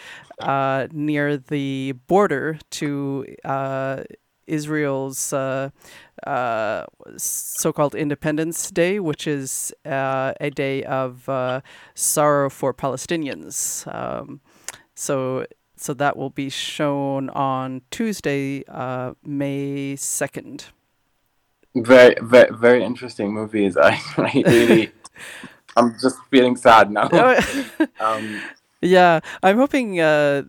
near 0.92 1.38
the 1.38 1.94
border 2.08 2.60
to 2.72 3.26
Israel's 4.48 5.34
uh, 6.26 6.86
so-called 7.18 7.96
Independence 7.96 8.72
Day, 8.72 9.00
which 9.00 9.28
is 9.28 9.74
uh, 9.86 10.34
a 10.40 10.50
day 10.50 10.84
of 10.84 11.28
uh, 11.28 11.62
sorrow 11.94 12.50
for 12.50 12.74
Palestinians. 12.74 13.86
Um, 13.94 14.42
so, 14.94 15.46
so 15.76 15.94
that 15.94 16.18
will 16.18 16.30
be 16.30 16.50
shown 16.50 17.30
on 17.30 17.82
Tuesday, 17.92 18.64
uh, 18.68 19.14
May 19.24 19.96
second. 19.96 20.66
Very, 21.76 22.16
very, 22.22 22.50
very 22.56 22.84
interesting 22.84 23.34
movies. 23.34 23.76
I, 23.76 24.02
I 24.18 24.44
really, 24.48 24.92
I'm 25.76 25.96
just 26.02 26.18
feeling 26.32 26.56
sad 26.56 26.90
now. 26.90 27.10
um, 28.00 28.42
Yeah, 28.86 29.22
I'm 29.42 29.58
hoping 29.58 30.00
uh, 30.00 30.44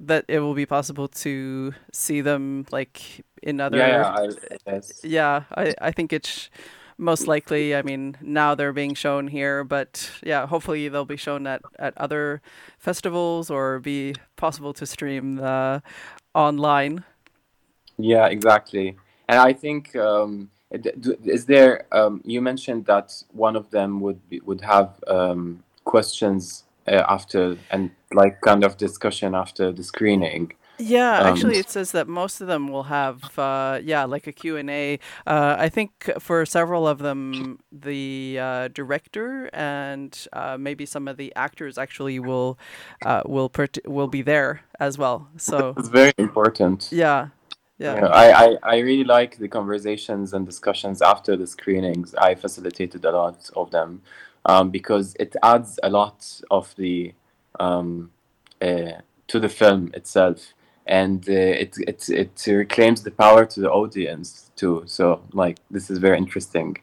that 0.00 0.26
it 0.28 0.40
will 0.40 0.52
be 0.54 0.66
possible 0.66 1.08
to 1.08 1.72
see 1.90 2.20
them 2.20 2.66
like 2.70 3.24
in 3.42 3.60
other. 3.60 3.78
yeah, 3.78 4.28
yeah, 4.66 4.66
I. 4.66 4.80
Yeah, 5.02 5.44
I, 5.56 5.74
I 5.80 5.90
think 5.90 6.12
it's 6.12 6.50
most 6.98 7.26
likely. 7.26 7.74
I 7.74 7.80
mean, 7.80 8.16
now 8.20 8.54
they're 8.54 8.74
being 8.74 8.94
shown 8.94 9.26
here, 9.28 9.64
but 9.64 10.10
yeah, 10.22 10.46
hopefully 10.46 10.88
they'll 10.88 11.06
be 11.06 11.16
shown 11.16 11.46
at, 11.46 11.62
at 11.78 11.96
other 11.96 12.42
festivals 12.78 13.50
or 13.50 13.80
be 13.80 14.16
possible 14.36 14.74
to 14.74 14.84
stream 14.84 15.40
uh, 15.42 15.80
online. 16.34 17.04
Yeah, 17.96 18.26
exactly. 18.26 18.96
And 19.28 19.38
I 19.38 19.54
think 19.54 19.96
um, 19.96 20.50
is 20.70 21.46
there? 21.46 21.86
Um, 21.90 22.20
you 22.24 22.42
mentioned 22.42 22.84
that 22.84 23.22
one 23.32 23.56
of 23.56 23.70
them 23.70 24.00
would 24.00 24.28
be, 24.28 24.40
would 24.40 24.60
have 24.60 25.02
um, 25.06 25.62
questions 25.84 26.64
uh, 26.88 27.04
after 27.08 27.56
and 27.70 27.90
like 28.12 28.40
kind 28.40 28.64
of 28.64 28.76
discussion 28.76 29.34
after 29.34 29.72
the 29.72 29.82
screening. 29.82 30.52
Yeah, 30.78 31.20
Um, 31.20 31.26
actually, 31.28 31.58
it 31.58 31.70
says 31.70 31.92
that 31.92 32.08
most 32.08 32.40
of 32.40 32.48
them 32.48 32.68
will 32.68 32.84
have, 32.84 33.38
uh, 33.38 33.78
yeah, 33.82 34.04
like 34.04 34.26
a 34.26 34.32
Q&A. 34.32 34.98
Uh, 35.26 35.54
I 35.58 35.68
think 35.68 36.10
for 36.18 36.44
several 36.44 36.88
of 36.88 36.98
them, 36.98 37.60
the 37.70 38.38
uh, 38.40 38.68
director 38.68 39.48
and 39.52 40.26
uh, 40.32 40.56
maybe 40.58 40.84
some 40.86 41.06
of 41.08 41.16
the 41.18 41.32
actors 41.36 41.78
actually 41.78 42.18
will 42.18 42.58
uh, 43.04 43.22
will 43.26 43.48
part- 43.48 43.78
will 43.86 44.08
be 44.08 44.22
there 44.22 44.62
as 44.80 44.98
well. 44.98 45.28
So 45.36 45.74
It's 45.78 45.88
very 45.88 46.14
important. 46.18 46.88
yeah, 46.90 47.28
yeah, 47.78 47.94
Yeah, 47.96 48.06
I, 48.06 48.44
I, 48.44 48.56
I 48.62 48.78
really 48.78 49.04
like 49.04 49.38
the 49.38 49.48
conversations 49.48 50.32
and 50.32 50.46
discussions 50.46 51.02
after 51.02 51.36
the 51.36 51.46
screenings. 51.46 52.14
I 52.14 52.34
facilitated 52.34 53.04
a 53.04 53.12
lot 53.12 53.50
of 53.54 53.70
them 53.70 54.02
um, 54.46 54.70
because 54.70 55.14
it 55.18 55.36
adds 55.42 55.78
a 55.82 55.90
lot 55.90 56.40
of 56.50 56.74
the 56.76 57.14
um, 57.60 58.10
uh, 58.60 59.00
to 59.28 59.40
the 59.40 59.48
film 59.48 59.90
itself, 59.94 60.54
and 60.86 61.28
uh, 61.28 61.32
it, 61.32 61.76
it 61.86 62.08
it 62.08 62.44
reclaims 62.46 63.02
the 63.02 63.10
power 63.10 63.44
to 63.46 63.60
the 63.60 63.70
audience 63.70 64.50
too. 64.56 64.82
So 64.86 65.22
like 65.32 65.58
this 65.70 65.90
is 65.90 65.98
very 65.98 66.18
interesting. 66.18 66.78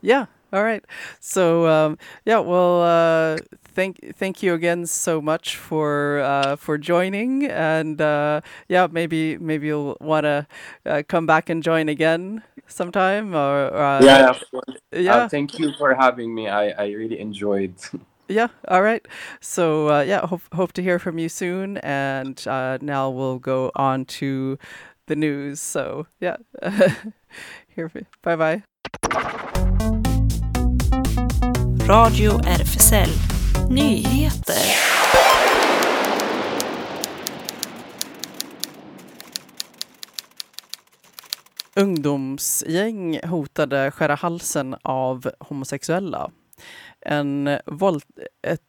yeah. 0.00 0.26
All 0.52 0.64
right. 0.64 0.84
So 1.20 1.66
um, 1.68 1.98
yeah, 2.24 2.38
well, 2.40 2.82
uh, 2.82 3.36
thank 3.80 4.14
thank 4.14 4.42
you 4.42 4.52
again 4.52 4.84
so 4.84 5.22
much 5.22 5.56
for 5.56 6.20
uh, 6.20 6.56
for 6.56 6.76
joining, 6.76 7.46
and 7.46 8.00
uh, 8.00 8.42
yeah, 8.68 8.86
maybe 8.90 9.38
maybe 9.38 9.68
you'll 9.68 9.96
want 10.00 10.24
to 10.24 10.46
uh, 10.84 11.02
come 11.08 11.24
back 11.24 11.48
and 11.48 11.62
join 11.62 11.88
again 11.88 12.42
sometime, 12.66 13.34
or 13.34 13.72
uh, 13.74 14.00
yeah, 14.02 14.18
yeah. 14.18 14.30
of 14.30 14.42
course. 14.50 14.76
yeah. 14.92 15.16
Uh, 15.16 15.28
thank 15.28 15.58
you 15.58 15.72
for 15.78 15.94
having 15.94 16.34
me. 16.34 16.48
I, 16.48 16.70
I 16.70 16.86
really 16.92 17.18
enjoyed. 17.18 17.74
Yeah, 18.30 18.46
all 18.68 18.80
right. 18.80 19.04
So 19.40 19.88
uh, 19.90 20.02
yeah, 20.02 20.24
hope 20.24 20.42
hope 20.54 20.70
to 20.74 20.82
hear 20.84 21.00
from 21.00 21.18
you 21.18 21.28
soon. 21.28 21.78
And 21.78 22.38
uh, 22.46 22.78
now 22.80 23.10
we'll 23.10 23.40
go 23.40 23.72
on 23.74 24.04
to 24.22 24.56
the 25.06 25.16
news. 25.16 25.58
So 25.58 26.06
yeah, 26.20 26.36
here. 27.74 27.90
Bye 28.22 28.36
bye. 28.36 28.62
Radio 31.88 32.38
RFSL 32.46 33.29
Nyheter. 33.70 34.54
Ungdomsgäng 41.76 43.20
hotade 43.26 43.90
skära 43.90 44.14
halsen 44.14 44.76
av 44.82 45.30
homosexuella. 45.38 46.30
En, 47.00 47.58
våld, 47.66 48.02
ett, 48.42 48.60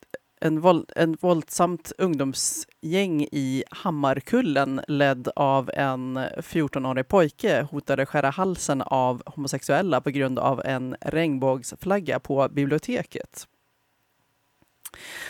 en, 0.41 0.61
våld, 0.61 0.91
en 0.95 1.17
våldsamt 1.21 1.91
ungdomsgäng 1.97 3.21
i 3.31 3.63
Hammarkullen 3.71 4.81
ledd 4.87 5.27
av 5.35 5.71
en 5.73 6.17
14-årig 6.17 7.07
pojke 7.07 7.67
hotade 7.71 8.05
skära 8.05 8.29
halsen 8.29 8.81
av 8.81 9.23
homosexuella 9.25 10.01
på 10.01 10.09
grund 10.09 10.39
av 10.39 10.61
en 10.65 10.95
regnbågsflagga 11.01 12.19
på 12.19 12.49
biblioteket. 12.51 13.47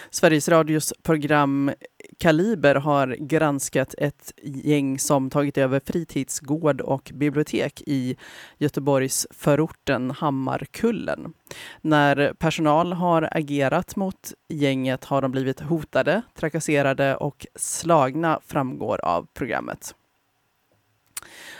Sveriges 0.10 0.50
Radios 0.50 0.94
program 1.04 1.72
Kaliber 2.18 2.76
har 2.76 3.08
granskat 3.20 3.96
ett 3.98 4.34
gäng 4.44 5.00
som 5.00 5.30
tagit 5.30 5.58
över 5.58 5.82
fritidsgård 5.86 6.82
och 6.82 7.12
bibliotek 7.14 7.82
i 7.86 8.16
Göteborgs 8.58 9.28
förorten 9.32 10.12
Hammarkullen. 10.12 11.34
När 11.82 12.34
personal 12.34 12.94
har 12.94 13.30
agerat 13.32 13.96
mot 13.96 14.34
gänget 14.50 15.06
har 15.06 15.22
de 15.22 15.32
blivit 15.32 15.60
hotade, 15.60 16.22
trakasserade 16.36 17.16
och 17.16 17.48
slagna 17.56 18.40
framgår 18.46 19.06
av 19.06 19.28
programmet. 19.34 19.96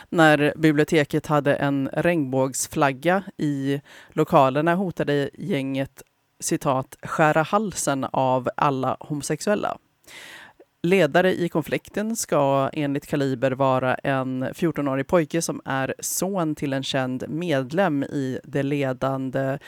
När 0.08 0.54
biblioteket 0.56 1.26
hade 1.26 1.54
en 1.54 1.88
regnbågsflagga 1.92 3.22
i 3.36 3.80
lokalerna 4.08 4.74
hotade 4.74 5.30
gänget 5.34 6.02
citat, 6.42 6.96
skära 7.02 7.42
halsen 7.42 8.06
av 8.12 8.48
alla 8.56 8.96
homosexuella. 9.00 9.78
Ledare 10.82 11.34
i 11.34 11.48
konflikten 11.48 12.16
ska 12.16 12.70
enligt 12.72 13.06
Kaliber 13.06 13.50
vara 13.50 13.94
en 13.94 14.44
14-årig 14.44 15.06
pojke 15.06 15.42
som 15.42 15.60
är 15.64 15.94
son 15.98 16.54
till 16.54 16.72
en 16.72 16.82
känd 16.82 17.24
medlem 17.28 18.02
i 18.02 18.38
det 18.44 18.62
ledande 18.62 19.58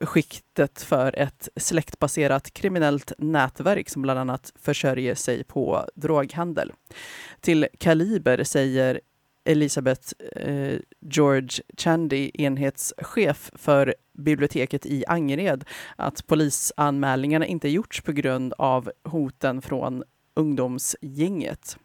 skiktet 0.00 0.82
för 0.82 1.18
ett 1.18 1.48
släktbaserat 1.56 2.50
kriminellt 2.50 3.12
nätverk 3.18 3.88
som 3.88 4.02
bland 4.02 4.18
annat 4.20 4.52
försörjer 4.60 5.14
sig 5.14 5.44
på 5.44 5.88
droghandel. 5.94 6.72
Till 7.40 7.66
Kaliber 7.78 8.44
säger 8.44 9.00
Elisabeth 9.46 10.12
eh, 10.36 10.78
George 11.00 11.62
Chandy, 11.76 12.30
enhetschef 12.34 13.50
för 13.54 13.94
biblioteket 14.18 14.86
i 14.86 15.04
Angered, 15.08 15.64
att 15.96 16.26
polisanmälningarna 16.26 17.46
inte 17.46 17.68
gjorts 17.68 18.00
på 18.00 18.12
grund 18.12 18.52
av 18.58 18.90
hoten 19.04 19.62
från 19.62 20.04
ungdomsgänget. 20.34 21.78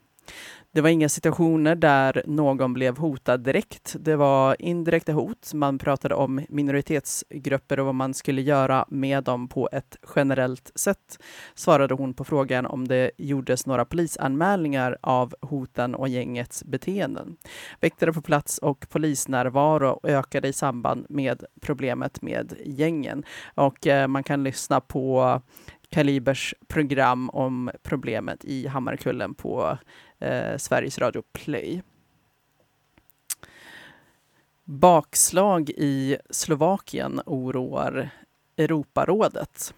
Det 0.74 0.82
var 0.82 0.90
inga 0.90 1.10
situationer 1.10 1.76
där 1.76 2.24
någon 2.26 2.74
blev 2.74 2.98
hotad 2.98 3.38
direkt. 3.38 3.96
Det 4.00 4.16
var 4.16 4.56
indirekta 4.60 5.12
hot. 5.12 5.54
Man 5.54 5.78
pratade 5.78 6.16
om 6.16 6.46
minoritetsgrupper 6.50 7.80
och 7.80 7.86
vad 7.86 7.96
man 7.96 8.14
skulle 8.14 8.42
göra 8.42 8.86
med 8.90 9.24
dem 9.24 9.48
på 9.48 9.70
ett 9.72 9.98
generellt 10.16 10.72
sätt, 10.76 11.20
svarade 11.56 11.94
hon 11.94 12.14
på 12.14 12.24
frågan 12.24 12.66
om 12.66 12.88
det 12.88 13.12
gjordes 13.18 13.66
några 13.66 13.86
polisanmälningar 13.86 14.98
av 15.02 15.36
hoten 15.42 15.96
och 15.96 16.10
gängets 16.10 16.64
beteenden. 16.64 17.38
Väktare 17.80 18.14
på 18.14 18.22
plats 18.22 18.58
och 18.58 18.90
polisnärvaro 18.90 20.00
ökade 20.04 20.48
i 20.48 20.54
samband 20.54 21.06
med 21.10 21.44
problemet 21.62 22.22
med 22.22 22.54
gängen. 22.66 23.24
Och 23.56 23.88
eh, 23.88 24.08
man 24.08 24.24
kan 24.24 24.44
lyssna 24.44 24.82
på 24.82 25.42
Kalibers 25.92 26.54
program 26.68 27.30
om 27.30 27.72
problemet 27.84 28.46
i 28.46 28.68
Hammarkullen 28.68 29.34
på 29.34 29.78
eh, 30.20 30.58
Sveriges 30.58 31.00
Radio 31.00 31.24
Play. 31.34 31.82
Bakslag 34.64 35.70
i 35.70 36.18
Slovakien 36.30 37.22
oroar 37.26 38.10
Europarådet. 38.58 39.74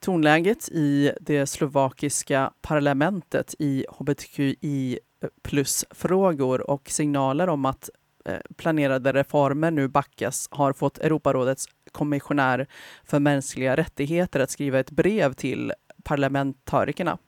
Tonläget 0.00 0.68
i 0.68 1.12
det 1.20 1.46
slovakiska 1.46 2.52
parlamentet 2.60 3.54
i 3.58 3.86
hbtqi 3.88 4.98
plus-frågor 5.42 6.70
och 6.70 6.90
signaler 6.90 7.48
om 7.48 7.64
att 7.64 7.90
eh, 8.24 8.38
planerade 8.56 9.12
reformer 9.12 9.70
nu 9.70 9.88
backas 9.88 10.48
har 10.50 10.72
fått 10.72 10.98
Europarådets 10.98 11.66
kommissionär 11.92 12.66
för 13.04 13.18
mänskliga 13.18 13.76
rättigheter 13.76 14.40
att 14.40 14.50
skriva 14.50 14.78
ett 14.78 14.90
brev 14.90 15.32
till 15.32 15.72
parlamentarikerna. 16.02 17.18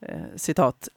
Eh, 0.00 0.20
citat. 0.36 0.88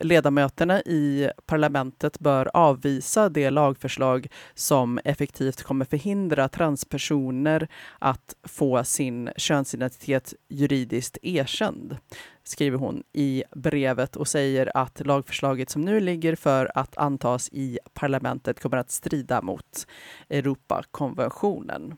Ledamöterna 0.00 0.80
i 0.80 1.30
parlamentet 1.46 2.18
bör 2.18 2.50
avvisa 2.54 3.28
det 3.28 3.50
lagförslag 3.50 4.28
som 4.54 5.00
effektivt 5.04 5.62
kommer 5.62 5.84
förhindra 5.84 6.48
transpersoner 6.48 7.68
att 7.98 8.34
få 8.42 8.84
sin 8.84 9.30
könsidentitet 9.36 10.34
juridiskt 10.48 11.18
erkänd, 11.22 11.96
skriver 12.44 12.78
hon 12.78 13.02
i 13.12 13.44
brevet 13.54 14.16
och 14.16 14.28
säger 14.28 14.76
att 14.76 15.06
lagförslaget 15.06 15.70
som 15.70 15.82
nu 15.82 16.00
ligger 16.00 16.36
för 16.36 16.70
att 16.74 16.96
antas 16.96 17.48
i 17.52 17.78
parlamentet 17.94 18.60
kommer 18.60 18.76
att 18.76 18.90
strida 18.90 19.42
mot 19.42 19.86
Europakonventionen. 20.28 21.94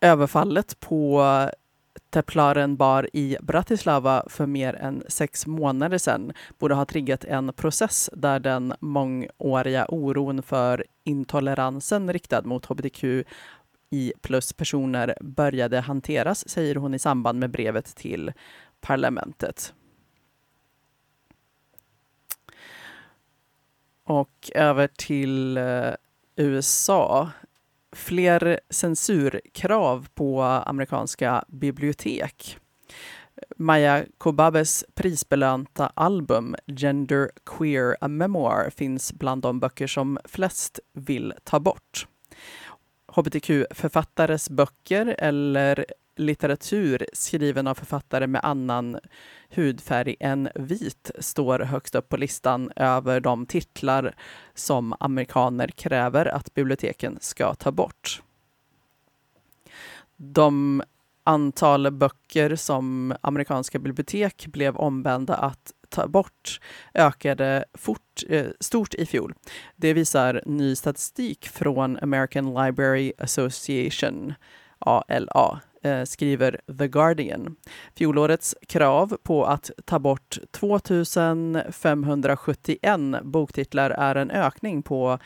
Överfallet 0.00 0.80
på 0.80 1.24
Teplaren 2.10 2.76
bar 2.76 3.08
i 3.12 3.36
Bratislava 3.40 4.24
för 4.28 4.46
mer 4.46 4.74
än 4.74 5.02
sex 5.08 5.46
månader 5.46 5.98
sedan 5.98 6.32
borde 6.58 6.74
ha 6.74 6.84
triggat 6.84 7.24
en 7.24 7.52
process 7.52 8.10
där 8.12 8.40
den 8.40 8.74
mångåriga 8.80 9.86
oron 9.88 10.42
för 10.42 10.84
intoleransen 11.04 12.12
riktad 12.12 12.42
mot 12.42 12.66
hbtq 12.66 13.04
i 13.90 14.12
plus 14.20 14.52
personer 14.52 15.16
började 15.20 15.80
hanteras, 15.80 16.48
säger 16.48 16.74
hon 16.74 16.94
i 16.94 16.98
samband 16.98 17.38
med 17.38 17.50
brevet 17.50 17.96
till 17.96 18.32
parlamentet. 18.80 19.74
Och 24.04 24.50
över 24.54 24.86
till 24.86 25.56
eh, 25.56 25.90
USA 26.36 27.30
fler 27.92 28.60
censurkrav 28.70 30.06
på 30.14 30.42
amerikanska 30.42 31.44
bibliotek. 31.48 32.58
Maya 33.56 34.04
Kobabes 34.18 34.84
prisbelönta 34.94 35.92
album 35.94 36.56
Gender 36.66 37.30
Queer 37.46 37.96
A 38.00 38.08
Memoir 38.08 38.70
finns 38.70 39.12
bland 39.12 39.42
de 39.42 39.60
böcker 39.60 39.86
som 39.86 40.18
flest 40.24 40.80
vill 40.92 41.34
ta 41.44 41.60
bort. 41.60 42.06
hbtq-författares 43.08 44.50
böcker 44.50 45.14
eller 45.18 45.86
litteratur 46.18 47.06
skriven 47.12 47.66
av 47.66 47.74
författare 47.74 48.26
med 48.26 48.44
annan 48.44 48.98
hudfärg 49.48 50.16
än 50.20 50.48
vit 50.54 51.10
står 51.18 51.60
högst 51.60 51.94
upp 51.94 52.08
på 52.08 52.16
listan 52.16 52.72
över 52.76 53.20
de 53.20 53.46
titlar 53.46 54.14
som 54.54 54.94
amerikaner 55.00 55.68
kräver 55.68 56.26
att 56.26 56.54
biblioteken 56.54 57.18
ska 57.20 57.54
ta 57.54 57.72
bort. 57.72 58.22
De 60.16 60.82
antal 61.24 61.90
böcker 61.90 62.56
som 62.56 63.14
amerikanska 63.20 63.78
bibliotek 63.78 64.46
blev 64.46 64.76
ombända 64.76 65.34
att 65.34 65.72
ta 65.88 66.08
bort 66.08 66.60
ökade 66.94 67.64
fort, 67.74 68.22
eh, 68.28 68.46
stort 68.60 68.94
i 68.94 69.06
fjol. 69.06 69.34
Det 69.76 69.92
visar 69.92 70.42
ny 70.46 70.76
statistik 70.76 71.48
från 71.48 71.98
American 72.02 72.54
Library 72.54 73.12
Association, 73.18 74.34
ALA, 74.78 75.60
eh, 75.82 76.04
skriver 76.04 76.60
The 76.78 76.88
Guardian. 76.88 77.56
Fjolårets 77.96 78.54
krav 78.66 79.16
på 79.22 79.44
att 79.44 79.70
ta 79.84 79.98
bort 79.98 80.38
2571 80.50 83.00
boktitlar 83.22 83.90
är 83.90 84.14
en 84.14 84.30
ökning 84.30 84.82
på 84.82 85.18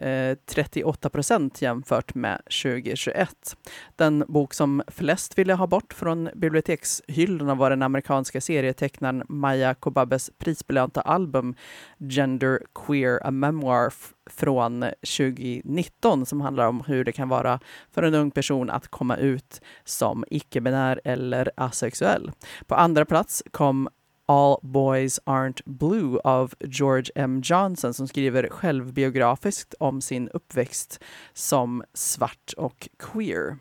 Eh, 0.00 0.36
38 0.46 1.08
procent 1.08 1.62
jämfört 1.62 2.14
med 2.14 2.40
2021. 2.62 3.56
Den 3.96 4.24
bok 4.28 4.54
som 4.54 4.82
flest 4.88 5.38
ville 5.38 5.54
ha 5.54 5.66
bort 5.66 5.92
från 5.92 6.28
bibliotekshyllorna 6.34 7.54
var 7.54 7.70
den 7.70 7.82
amerikanska 7.82 8.40
serietecknaren 8.40 9.22
Maya 9.28 9.74
Kobabes 9.74 10.30
prisbelönta 10.38 11.00
album 11.00 11.54
Gender 11.98 12.60
Queer 12.74 13.26
A 13.26 13.30
Memoir 13.30 13.92
från 14.30 14.80
2019 14.80 16.26
som 16.26 16.40
handlar 16.40 16.66
om 16.66 16.82
hur 16.86 17.04
det 17.04 17.12
kan 17.12 17.28
vara 17.28 17.60
för 17.90 18.02
en 18.02 18.14
ung 18.14 18.30
person 18.30 18.70
att 18.70 18.88
komma 18.88 19.16
ut 19.16 19.60
som 19.84 20.24
icke-binär 20.30 21.00
eller 21.04 21.50
asexuell. 21.56 22.30
På 22.66 22.74
andra 22.74 23.04
plats 23.04 23.42
kom 23.50 23.88
All 24.32 24.58
Boys 24.62 25.20
Aren't 25.26 25.60
Blue 25.64 26.20
av 26.24 26.54
George 26.60 27.10
M. 27.14 27.40
Johnson 27.44 27.94
som 27.94 28.08
skriver 28.08 28.48
självbiografiskt 28.48 29.74
om 29.78 30.00
sin 30.00 30.28
uppväxt 30.28 31.02
som 31.32 31.84
svart 31.94 32.52
och 32.56 32.88
queer. 32.98 33.56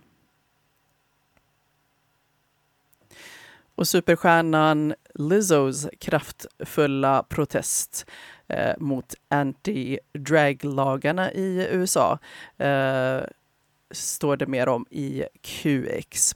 Och 3.75 3.87
superstjärnan 3.87 4.93
Lizzos 5.13 5.87
kraftfulla 5.99 7.23
protest 7.23 8.05
eh, 8.47 8.73
mot 8.77 9.15
anti-drag-lagarna 9.29 11.31
i 11.31 11.67
USA 11.71 12.19
eh, 12.57 13.21
står 13.91 14.37
det 14.37 14.47
mer 14.47 14.69
om 14.69 14.85
i 14.89 15.23
QX 15.41 16.35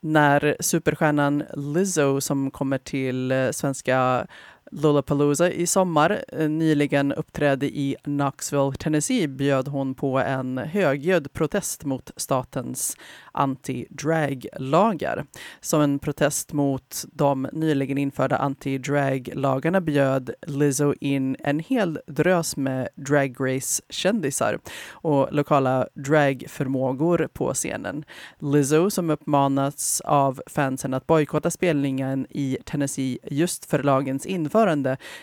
när 0.00 0.56
superstjärnan 0.60 1.42
Lizzo 1.56 2.20
som 2.20 2.50
kommer 2.50 2.78
till 2.78 3.32
eh, 3.32 3.50
svenska 3.50 4.26
Lollapalooza 4.72 5.50
i 5.50 5.66
sommar 5.66 6.24
eh, 6.28 6.48
nyligen 6.48 7.12
uppträdde 7.12 7.66
i 7.66 7.96
Knoxville, 8.02 8.72
Tennessee 8.72 9.28
bjöd 9.28 9.68
hon 9.68 9.94
på 9.94 10.18
en 10.18 10.58
högljudd 10.58 11.32
protest 11.32 11.84
mot 11.84 12.10
statens 12.16 12.96
anti-drag-lagar. 13.32 15.24
Som 15.60 15.80
en 15.80 15.98
protest 15.98 16.52
mot 16.52 17.04
de 17.12 17.48
nyligen 17.52 17.98
införda 17.98 18.36
anti-drag-lagarna 18.36 19.80
bjöd 19.80 20.30
Lizzo 20.46 20.94
in 21.00 21.36
en 21.38 21.58
hel 21.58 21.98
drös 22.06 22.56
med 22.56 22.88
Drag 22.94 23.36
Race-kändisar 23.40 24.58
och 24.90 25.28
lokala 25.32 25.88
dragförmågor 25.94 27.28
på 27.32 27.54
scenen. 27.54 28.04
Lizzo, 28.38 28.90
som 28.90 29.10
uppmanats 29.10 30.00
av 30.00 30.42
fansen 30.46 30.94
att 30.94 31.06
bojkotta 31.06 31.50
spelningen 31.50 32.26
i 32.30 32.58
Tennessee 32.64 33.18
just 33.30 33.64
för 33.64 33.82
lagens 33.82 34.26
införande, 34.26 34.59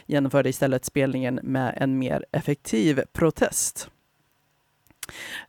genomförde 0.05 0.49
istället 0.49 0.85
spelningen 0.85 1.39
med 1.43 1.73
en 1.77 1.99
mer 1.99 2.25
effektiv 2.31 3.01
protest. 3.13 3.89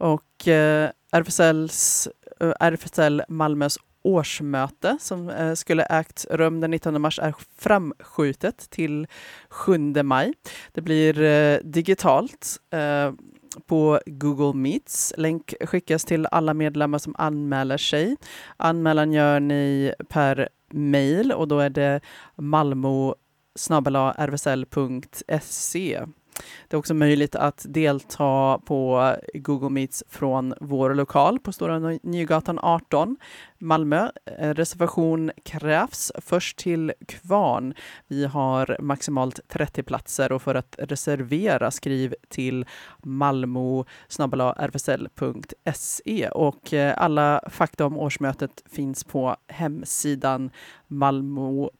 Och 0.00 0.48
eh, 0.48 0.90
RFSLs, 1.12 2.08
eh, 2.40 2.52
RFSL 2.60 3.22
Malmös 3.28 3.78
årsmöte 4.02 4.98
som 5.00 5.28
eh, 5.28 5.54
skulle 5.54 5.82
ägt 5.82 6.26
rum 6.30 6.60
den 6.60 6.70
19 6.70 7.00
mars 7.00 7.18
är 7.18 7.34
framskjutet 7.58 8.70
till 8.70 9.06
7 9.48 9.78
maj. 10.02 10.32
Det 10.72 10.80
blir 10.80 11.22
eh, 11.22 11.58
digitalt 11.64 12.56
eh, 12.70 13.12
på 13.66 14.00
Google 14.06 14.58
Meets. 14.58 15.14
Länk 15.16 15.54
skickas 15.60 16.04
till 16.04 16.26
alla 16.26 16.54
medlemmar 16.54 16.98
som 16.98 17.14
anmäler 17.18 17.78
sig. 17.78 18.16
Anmälan 18.56 19.12
gör 19.12 19.40
ni 19.40 19.94
per 20.08 20.48
mail 20.72 21.32
och 21.32 21.48
då 21.48 21.58
är 21.58 21.70
det 21.70 22.00
malmo 22.36 23.14
rvsl.se. 24.18 26.00
Det 26.68 26.76
är 26.76 26.78
också 26.78 26.94
möjligt 26.94 27.36
att 27.36 27.66
delta 27.68 28.58
på 28.64 29.14
Google 29.34 29.70
Meets 29.70 30.04
från 30.08 30.54
vår 30.60 30.94
lokal 30.94 31.38
på 31.38 31.52
Stora 31.52 31.98
Nygatan 32.02 32.58
18, 32.62 33.16
Malmö. 33.58 34.10
Eh, 34.38 34.54
reservation 34.54 35.30
krävs 35.44 36.12
först 36.18 36.58
till 36.58 36.92
kvarn. 37.08 37.74
Vi 38.06 38.24
har 38.24 38.76
maximalt 38.80 39.40
30 39.48 39.82
platser 39.82 40.32
och 40.32 40.42
för 40.42 40.54
att 40.54 40.76
reservera 40.78 41.70
skriv 41.70 42.14
till 42.28 42.66
malmo 43.02 43.84
e. 46.04 46.28
och 46.28 46.72
eh, 46.74 46.94
alla 46.96 47.40
fakta 47.48 47.86
om 47.86 47.98
årsmötet 47.98 48.62
finns 48.66 49.04
på 49.04 49.36
hemsidan 49.48 50.50
malmo.rvsl.se. 50.86 51.70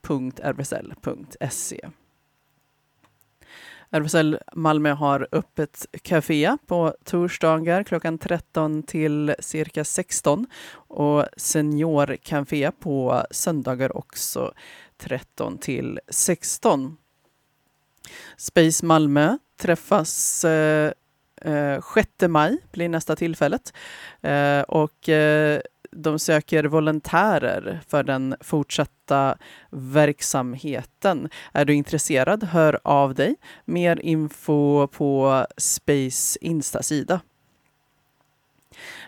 RFSL 3.92 4.38
Malmö 4.52 4.92
har 4.92 5.28
öppet 5.32 5.86
café 6.02 6.56
på 6.66 6.94
torsdagar 7.04 7.82
klockan 7.82 8.18
13 8.18 8.82
till 8.82 9.34
cirka 9.38 9.84
16 9.84 10.46
och 10.72 11.26
seniorcafé 11.36 12.70
på 12.70 13.24
söndagar 13.30 13.96
också 13.96 14.52
13 14.98 15.58
till 15.58 16.00
16. 16.08 16.96
Space 18.36 18.86
Malmö 18.86 19.38
träffas 19.60 20.44
eh, 20.44 20.92
eh 21.42 21.80
6 21.94 22.08
maj 22.28 22.58
blir 22.72 22.88
nästa 22.88 23.16
tillfället. 23.16 23.72
Eh, 24.22 24.60
och 24.60 25.08
eh, 25.08 25.60
de 25.90 26.18
söker 26.18 26.64
volontärer 26.64 27.80
för 27.88 28.02
den 28.02 28.36
fortsatta 28.40 29.38
verksamheten. 29.70 31.28
Är 31.52 31.64
du 31.64 31.74
intresserad, 31.74 32.44
hör 32.44 32.80
av 32.84 33.14
dig. 33.14 33.34
Mer 33.64 34.00
info 34.00 34.86
på 34.86 35.46
Space 35.56 36.38
Insta-sida. 36.40 37.20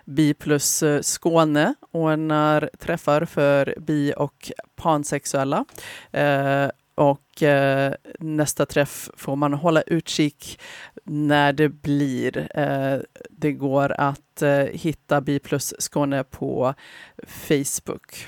Bi 0.04 0.34
plus 0.34 0.82
eh, 0.82 1.00
Skåne 1.00 1.74
ordnar 1.90 2.70
träffar 2.78 3.24
för 3.24 3.74
bi 3.78 4.14
och 4.16 4.52
pansexuella. 4.76 5.64
Eh, 6.10 6.68
och 6.94 7.42
eh, 7.42 7.94
nästa 8.18 8.66
träff 8.66 9.10
får 9.16 9.36
man 9.36 9.52
hålla 9.52 9.82
utkik 9.82 10.60
när 11.04 11.52
det 11.52 11.68
blir. 11.68 12.48
Eh, 12.54 12.98
det 13.30 13.52
går 13.52 13.92
att 13.98 14.42
eh, 14.42 14.50
hitta 14.50 15.12
hitta 15.12 15.20
Biplus 15.20 15.74
Skåne 15.78 16.24
på 16.24 16.74
Facebook. 17.26 18.26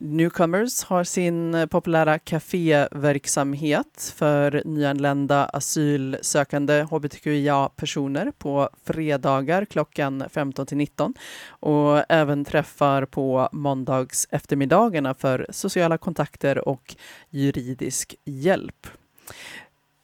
Newcomers 0.00 0.84
har 0.84 1.04
sin 1.04 1.54
eh, 1.54 1.66
populära 1.66 2.18
kaféverksamhet 2.18 4.14
för 4.16 4.62
nyanlända 4.64 5.44
asylsökande 5.44 6.82
hbtqia-personer 6.82 8.32
på 8.38 8.68
fredagar 8.84 9.64
klockan 9.64 10.24
15 10.30 10.66
till 10.66 10.76
19 10.76 11.14
och 11.48 12.04
även 12.08 12.44
träffar 12.44 13.04
på 13.04 13.48
måndags 13.52 14.28
eftermiddagarna 14.30 15.14
för 15.14 15.46
sociala 15.50 15.98
kontakter 15.98 16.68
och 16.68 16.96
juridisk 17.30 18.14
hjälp. 18.24 18.86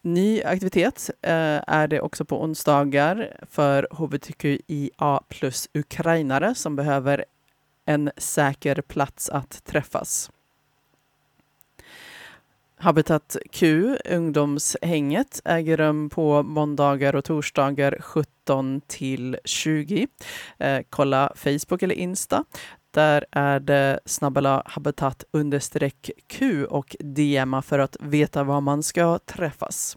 Ny 0.08 0.42
aktivitet 0.42 1.10
eh, 1.22 1.60
är 1.66 1.88
det 1.88 2.00
också 2.00 2.24
på 2.24 2.42
onsdagar 2.42 3.36
för 3.50 3.88
hbtqia 3.90 5.20
plus 5.28 5.68
ukrainare 5.74 6.54
som 6.54 6.76
behöver 6.76 7.24
en 7.84 8.10
säker 8.16 8.80
plats 8.80 9.30
att 9.30 9.64
träffas. 9.64 10.30
Habitat 12.76 13.36
Q, 13.52 13.96
ungdomshänget, 14.04 15.40
äger 15.44 15.76
rum 15.76 16.10
på 16.10 16.42
måndagar 16.42 17.14
och 17.14 17.24
torsdagar 17.24 17.98
17 18.00 18.80
till 18.86 19.38
20. 19.44 20.06
Eh, 20.58 20.80
kolla 20.90 21.32
Facebook 21.36 21.82
eller 21.82 21.94
Insta. 21.94 22.44
Där 22.90 23.24
är 23.30 23.60
det 23.60 24.00
snabbala 24.04 24.62
habitat 24.66 25.24
understreck 25.30 26.10
Q 26.26 26.64
och 26.64 26.96
DMa 27.00 27.62
för 27.62 27.78
att 27.78 27.96
veta 28.00 28.44
var 28.44 28.60
man 28.60 28.82
ska 28.82 29.18
träffas 29.18 29.96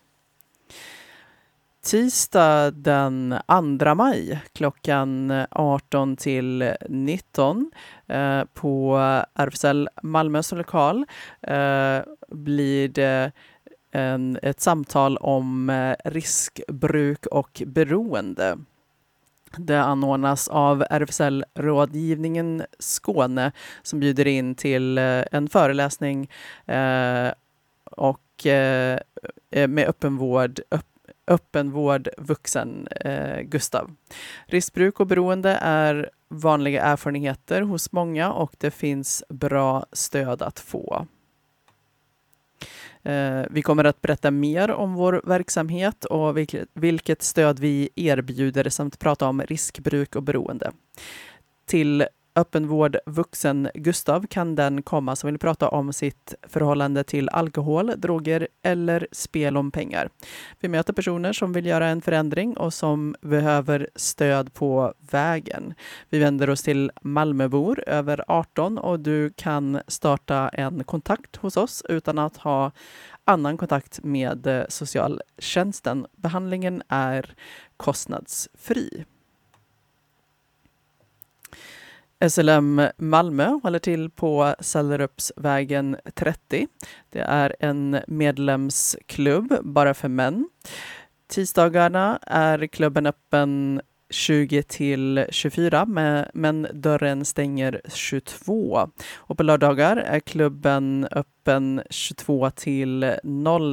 tisdag 1.84 2.72
den 2.72 3.36
2 3.80 3.96
maj 3.96 4.42
klockan 4.54 5.34
18 5.52 6.16
till 6.16 6.74
19 6.90 7.72
eh, 8.08 8.44
på 8.54 8.98
RFSL 9.36 9.90
Malmös 10.04 10.52
lokal 10.52 11.06
eh, 11.42 12.00
blir 12.30 12.88
det 12.88 13.32
en, 13.92 14.40
ett 14.42 14.62
samtal 14.62 15.18
om 15.18 15.70
eh, 15.70 15.96
riskbruk 16.06 17.26
och 17.26 17.64
beroende. 17.66 18.58
Det 19.58 19.82
anordnas 19.82 20.48
av 20.48 20.84
RFSL 20.90 21.46
Rådgivningen 21.56 22.64
Skåne 22.80 23.52
som 23.82 24.00
bjuder 24.00 24.28
in 24.28 24.56
till 24.56 24.98
eh, 24.98 25.24
en 25.32 25.50
föreläsning 25.50 26.30
eh, 26.66 27.32
och 27.92 28.46
eh, 28.46 29.00
eh 29.52 29.68
med 29.68 29.88
öppenvård, 29.88 30.60
öpp 30.72 30.86
öppenvård 31.28 32.10
vuxen 32.18 32.88
eh, 32.88 33.42
Gustav. 33.42 33.92
Riskbruk 34.46 35.00
och 35.00 35.08
beroende 35.08 35.58
är 35.62 36.10
vanliga 36.30 36.82
erfarenheter 36.82 37.62
hos 37.62 37.92
många 37.92 38.32
och 38.32 38.56
det 38.58 38.72
finns 38.72 39.24
bra 39.30 39.86
stöd 39.92 40.42
att 40.42 40.60
få. 40.60 41.08
Eh, 43.04 43.42
vi 43.50 43.62
kommer 43.62 43.84
att 43.84 44.02
berätta 44.02 44.32
mer 44.32 44.72
om 44.72 44.94
vår 44.94 45.22
verksamhet 45.24 46.06
och 46.06 46.38
vilket, 46.38 46.70
vilket 46.74 47.22
stöd 47.22 47.60
vi 47.60 47.90
erbjuder 47.96 48.70
samt 48.70 49.00
prata 49.00 49.28
om 49.28 49.42
riskbruk 49.42 50.16
och 50.16 50.24
beroende. 50.24 50.72
Till 51.66 52.06
öppenvård 52.36 52.98
vuxen 53.06 53.70
Gustav 53.74 54.28
kan 54.28 54.56
den 54.56 54.82
komma 54.82 55.16
som 55.16 55.28
vill 55.28 55.40
prata 55.40 55.70
om 55.70 55.94
sitt 55.94 56.34
förhållande 56.48 57.04
till 57.04 57.30
alkohol, 57.30 57.94
droger 57.98 58.48
eller 58.62 59.08
spel 59.12 59.58
om 59.58 59.72
pengar. 59.72 60.10
Vi 60.60 60.68
möter 60.68 60.94
personer 60.94 61.34
som 61.34 61.54
vill 61.54 61.66
göra 61.66 61.88
en 61.88 62.02
förändring 62.02 62.58
och 62.58 62.74
som 62.74 63.16
behöver 63.22 63.90
stöd 63.96 64.54
på 64.54 64.94
vägen. 65.12 65.74
Vi 66.10 66.20
vänder 66.20 66.50
oss 66.50 66.64
till 66.64 66.92
Malmöbor 67.02 67.84
över 67.88 68.24
18 68.28 68.78
och 68.78 69.00
du 69.00 69.30
kan 69.36 69.82
starta 69.88 70.50
en 70.50 70.84
kontakt 70.84 71.36
hos 71.36 71.58
oss 71.58 71.84
utan 71.90 72.20
att 72.20 72.38
ha 72.38 72.72
annan 73.26 73.58
kontakt 73.58 74.04
med 74.04 74.48
eh, 74.48 74.64
socialtjänsten. 74.70 76.06
Behandlingen 76.16 76.84
är 76.88 77.36
kostnadsfri. 77.78 79.06
SLM 82.30 82.82
Malmö 82.98 83.60
håller 83.64 83.80
till 83.80 84.10
på 84.10 84.56
Sallerupsvägen 84.60 85.98
30. 86.14 86.68
Det 87.10 87.20
är 87.20 87.56
en 87.60 88.00
medlemsklubb 88.08 89.58
bara 89.62 89.94
för 89.94 90.08
män. 90.08 90.50
Tisdagarna 91.28 92.20
är 92.22 92.68
klubben 92.68 93.06
öppen 93.06 93.82
20 94.10 94.64
till 94.64 95.26
24, 95.30 95.86
men 96.34 96.68
dörren 96.74 97.26
stänger 97.26 97.82
22. 97.88 98.90
Och 99.14 99.38
på 99.38 99.44
lördagar 99.44 99.98
är 99.98 100.20
klubben 100.20 101.08
öppen 101.12 101.82
22 101.90 102.50
till 102.50 103.16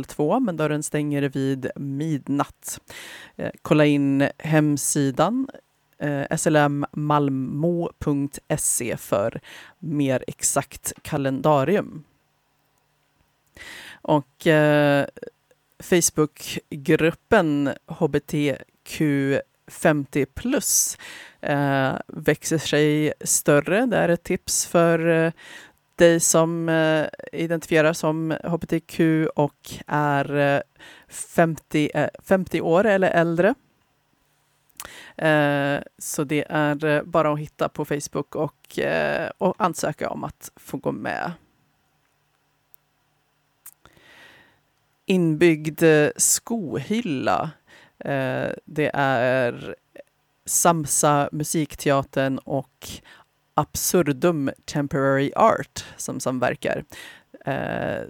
02, 0.07 0.40
men 0.40 0.57
dörren 0.57 0.82
stänger 0.82 1.22
vid 1.22 1.70
midnatt. 1.76 2.80
Eh, 3.36 3.51
kolla 3.62 3.84
in 3.84 4.28
hemsidan 4.38 5.49
eh, 5.99 6.36
slmmalmo.se 6.36 8.96
för 8.96 9.40
mer 9.78 10.24
exakt 10.26 10.92
kalendarium. 11.03 12.05
Och 14.03 14.46
eh, 14.46 15.07
Facebookgruppen 15.78 17.70
HBTQ50 17.86 20.26
plus 20.34 20.99
eh, 21.40 21.92
växer 22.07 22.59
sig 22.59 23.12
större. 23.20 23.86
Det 23.86 23.96
är 23.96 24.09
ett 24.09 24.22
tips 24.22 24.66
för 24.66 25.09
eh, 25.09 25.32
dig 25.99 26.20
som 26.20 26.68
eh, 26.68 27.07
identifierar 27.32 27.92
som 27.92 28.36
hbtq 28.44 29.01
och 29.34 29.70
är 29.86 30.36
eh, 30.36 30.61
50, 31.09 31.90
50 32.22 32.59
eh, 32.59 32.66
år 32.66 32.86
eller 32.86 33.11
äldre. 33.11 33.55
Eh, 35.19 35.81
så 35.99 36.25
det 36.25 36.45
är 36.49 36.85
eh, 36.85 37.03
bara 37.03 37.33
att 37.33 37.39
hitta 37.39 37.69
på 37.69 37.85
Facebook 37.85 38.35
och, 38.35 38.79
eh, 38.79 39.31
och 39.39 39.55
ansöka 39.59 40.11
om 40.11 40.25
att 40.25 40.51
få 40.57 40.77
gå 40.77 40.93
med. 40.93 41.33
Inbyggd 45.07 45.83
eh, 45.83 46.11
skohylla. 46.16 47.51
Eh, 47.99 48.49
det 48.64 48.91
är 48.95 49.75
Samsa 50.45 51.29
musikteatern 51.33 52.39
och 52.39 52.89
Absurdum 53.55 54.51
Temporary 54.64 55.33
Art 55.37 55.85
som 55.97 56.21
samverkar. 56.21 56.85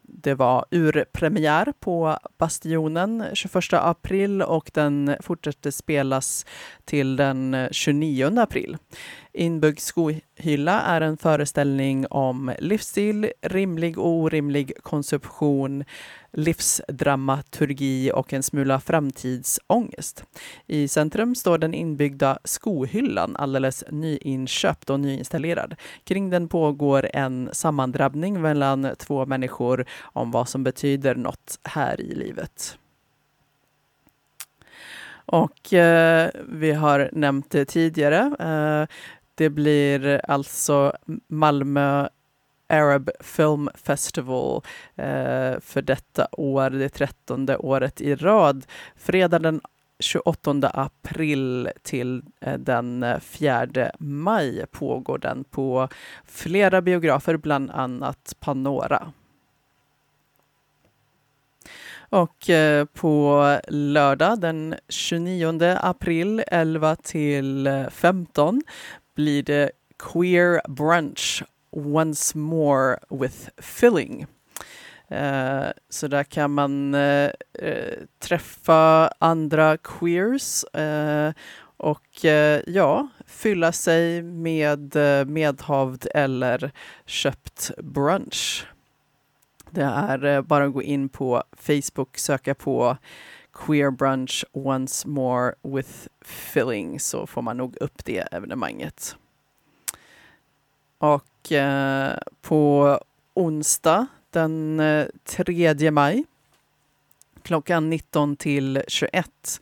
Det 0.02 0.34
var 0.34 0.64
urpremiär 0.70 1.72
på 1.80 2.18
Bastionen 2.38 3.24
21 3.34 3.72
april 3.72 4.42
och 4.42 4.70
den 4.74 5.16
fortsätter 5.20 5.70
spelas 5.70 6.46
till 6.88 7.16
den 7.16 7.54
eh, 7.54 7.68
29 7.70 8.38
april. 8.38 8.76
Inbyggd 9.32 9.78
skohylla 9.78 10.80
är 10.80 11.00
en 11.00 11.16
föreställning 11.16 12.06
om 12.06 12.52
livsstil, 12.58 13.32
rimlig 13.42 13.98
och 13.98 14.08
orimlig 14.08 14.72
konsumtion, 14.82 15.84
livsdramaturgi 16.32 18.10
och 18.14 18.32
en 18.32 18.42
smula 18.42 18.80
framtidsångest. 18.80 20.24
I 20.66 20.88
centrum 20.88 21.34
står 21.34 21.58
den 21.58 21.74
inbyggda 21.74 22.38
skohyllan, 22.44 23.36
alldeles 23.36 23.84
nyinköpt 23.90 24.90
och 24.90 25.00
nyinstallerad. 25.00 25.74
Kring 26.04 26.30
den 26.30 26.48
pågår 26.48 27.10
en 27.12 27.50
sammandrabbning 27.52 28.40
mellan 28.40 28.88
två 28.98 29.26
människor 29.26 29.86
om 30.00 30.30
vad 30.30 30.48
som 30.48 30.64
betyder 30.64 31.14
något 31.14 31.58
här 31.64 32.00
i 32.00 32.14
livet. 32.14 32.78
Och 35.28 35.72
eh, 35.72 36.30
vi 36.48 36.72
har 36.72 37.10
nämnt 37.12 37.50
det 37.50 37.64
tidigare. 37.64 38.36
Eh, 38.38 38.96
det 39.34 39.50
blir 39.50 40.20
alltså 40.28 40.92
Malmö 41.28 42.08
Arab 42.68 43.10
Film 43.20 43.68
Festival 43.74 44.62
eh, 44.96 45.60
för 45.60 45.82
detta 45.82 46.28
år, 46.32 46.70
det 46.70 46.88
trettonde 46.88 47.56
året 47.56 48.00
i 48.00 48.14
rad. 48.14 48.66
Fredag 48.96 49.38
den 49.38 49.60
28 49.98 50.70
april 50.74 51.68
till 51.82 52.22
eh, 52.40 52.58
den 52.58 53.04
4 53.20 53.90
maj 53.98 54.66
pågår 54.70 55.18
den 55.18 55.44
på 55.44 55.88
flera 56.24 56.82
biografer, 56.82 57.36
bland 57.36 57.70
annat 57.70 58.34
Panora. 58.40 59.12
Och 62.10 62.50
eh, 62.50 62.84
på 62.84 63.60
lördag 63.68 64.40
den 64.40 64.74
29 64.88 65.76
april 65.80 66.42
11 66.46 66.96
till 66.96 67.86
15 67.90 68.62
blir 69.14 69.42
det 69.42 69.70
Queer 69.98 70.60
Brunch 70.68 71.44
Once 71.70 72.38
More 72.38 72.98
with 73.10 73.48
Filling. 73.58 74.26
Eh, 75.10 75.66
så 75.88 76.08
där 76.08 76.24
kan 76.24 76.50
man 76.50 76.94
eh, 76.94 77.30
eh, 77.52 77.98
träffa 78.18 79.12
andra 79.18 79.76
queers 79.76 80.64
och 81.80 82.24
ja, 82.66 83.08
fylla 83.26 83.72
sig 83.72 84.22
med 84.22 84.96
medhavd 85.26 86.06
eller 86.14 86.70
köpt 87.06 87.70
brunch. 87.82 88.66
Det 89.70 89.82
är 89.82 90.24
eh, 90.24 90.42
bara 90.42 90.64
att 90.64 90.72
gå 90.72 90.82
in 90.82 91.08
på 91.08 91.42
Facebook, 91.56 92.18
söka 92.18 92.54
på 92.54 92.96
Queer 93.52 93.90
Brunch 93.90 94.44
Once 94.52 95.08
More 95.08 95.54
with 95.62 96.08
Filling 96.20 97.00
så 97.00 97.26
får 97.26 97.42
man 97.42 97.56
nog 97.56 97.76
upp 97.80 98.04
det 98.04 98.28
evenemanget. 98.32 99.16
Och 100.98 101.52
eh, 101.52 102.18
på 102.42 102.98
onsdag 103.34 104.06
den 104.30 104.80
eh, 104.80 105.06
3 105.24 105.90
maj 105.90 106.24
klockan 107.42 107.90
19 107.90 108.36
till 108.36 108.82
21 108.88 109.60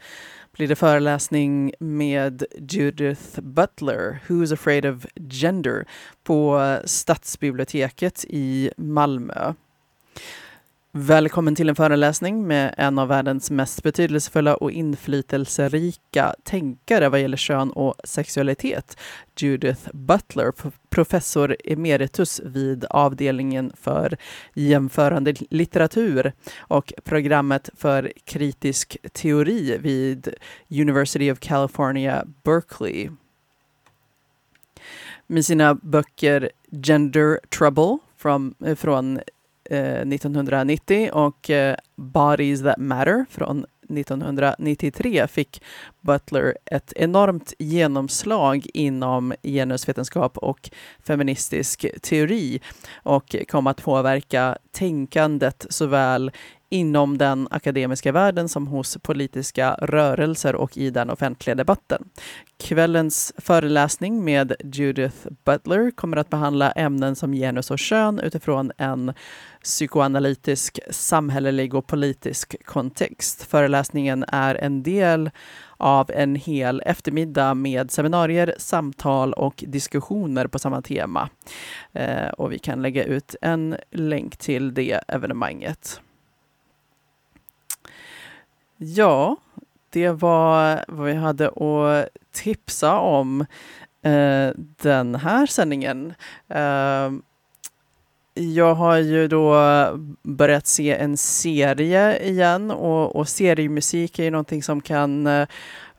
blir 0.52 0.68
det 0.68 0.76
föreläsning 0.76 1.72
med 1.78 2.44
Judith 2.68 3.40
Butler, 3.40 4.18
Who's 4.26 4.54
Afraid 4.54 4.86
of 4.86 5.06
Gender, 5.14 5.84
på 6.24 6.60
Stadsbiblioteket 6.84 8.24
i 8.28 8.70
Malmö. 8.76 9.54
Välkommen 10.98 11.54
till 11.54 11.68
en 11.68 11.76
föreläsning 11.76 12.46
med 12.46 12.74
en 12.78 12.98
av 12.98 13.08
världens 13.08 13.50
mest 13.50 13.82
betydelsefulla 13.82 14.56
och 14.56 14.70
inflytelserika 14.70 16.34
tänkare 16.42 17.08
vad 17.08 17.20
gäller 17.20 17.36
kön 17.36 17.70
och 17.70 17.94
sexualitet, 18.04 18.98
Judith 19.36 19.88
Butler, 19.92 20.52
professor 20.88 21.56
emeritus 21.64 22.40
vid 22.44 22.84
avdelningen 22.84 23.72
för 23.80 24.16
jämförande 24.54 25.34
litteratur 25.50 26.32
och 26.58 26.92
programmet 27.04 27.70
för 27.76 28.12
kritisk 28.24 28.96
teori 29.12 29.78
vid 29.78 30.34
University 30.70 31.32
of 31.32 31.38
California, 31.38 32.24
Berkeley. 32.42 33.10
Med 35.26 35.44
sina 35.44 35.74
böcker 35.74 36.50
Gender 36.70 37.40
Trouble 37.58 37.98
från 38.16 38.54
eh, 38.64 38.74
Eh, 39.70 40.00
1990 40.00 41.10
och 41.12 41.50
eh, 41.50 41.76
Bodies 41.96 42.62
That 42.62 42.78
Matter 42.78 43.26
från 43.30 43.66
1993 43.88 45.26
fick 45.28 45.62
Butler 46.00 46.58
ett 46.64 46.92
enormt 46.96 47.52
genomslag 47.58 48.66
inom 48.74 49.34
genusvetenskap 49.42 50.38
och 50.38 50.70
feministisk 51.06 51.86
teori 52.02 52.60
och 53.02 53.36
kom 53.48 53.66
att 53.66 53.82
påverka 53.82 54.58
tänkandet 54.72 55.66
såväl 55.70 56.30
inom 56.68 57.18
den 57.18 57.48
akademiska 57.50 58.12
världen 58.12 58.48
som 58.48 58.66
hos 58.66 58.98
politiska 59.02 59.74
rörelser 59.74 60.54
och 60.54 60.76
i 60.76 60.90
den 60.90 61.10
offentliga 61.10 61.54
debatten. 61.54 62.08
Kvällens 62.58 63.32
föreläsning 63.38 64.24
med 64.24 64.52
Judith 64.64 65.16
Butler 65.44 65.90
kommer 65.90 66.16
att 66.16 66.30
behandla 66.30 66.70
ämnen 66.70 67.16
som 67.16 67.32
genus 67.32 67.70
och 67.70 67.78
kön 67.78 68.18
utifrån 68.18 68.72
en 68.76 69.12
psykoanalytisk, 69.66 70.78
samhällelig 70.90 71.74
och 71.74 71.86
politisk 71.86 72.64
kontext. 72.64 73.42
Föreläsningen 73.42 74.24
är 74.28 74.54
en 74.54 74.82
del 74.82 75.30
av 75.76 76.10
en 76.10 76.34
hel 76.34 76.82
eftermiddag 76.86 77.54
med 77.54 77.90
seminarier, 77.90 78.54
samtal 78.58 79.32
och 79.32 79.64
diskussioner 79.66 80.46
på 80.46 80.58
samma 80.58 80.82
tema. 80.82 81.28
Eh, 81.92 82.28
och 82.28 82.52
vi 82.52 82.58
kan 82.58 82.82
lägga 82.82 83.04
ut 83.04 83.34
en 83.40 83.76
länk 83.90 84.36
till 84.36 84.74
det 84.74 85.00
evenemanget. 85.08 86.00
Ja, 88.76 89.36
det 89.90 90.10
var 90.10 90.84
vad 90.88 91.06
vi 91.06 91.14
hade 91.14 91.48
att 91.48 92.08
tipsa 92.32 92.98
om 92.98 93.40
eh, 94.02 94.50
den 94.82 95.14
här 95.14 95.46
sändningen. 95.46 96.14
Eh, 96.48 97.10
jag 98.36 98.74
har 98.74 98.96
ju 98.96 99.28
då 99.28 99.56
börjat 100.22 100.66
se 100.66 100.94
en 100.94 101.16
serie 101.16 102.18
igen 102.18 102.70
och, 102.70 103.16
och 103.16 103.28
seriemusik 103.28 104.18
är 104.18 104.24
ju 104.24 104.30
någonting 104.30 104.62
som 104.62 104.80
kan 104.80 105.26
eh, 105.26 105.48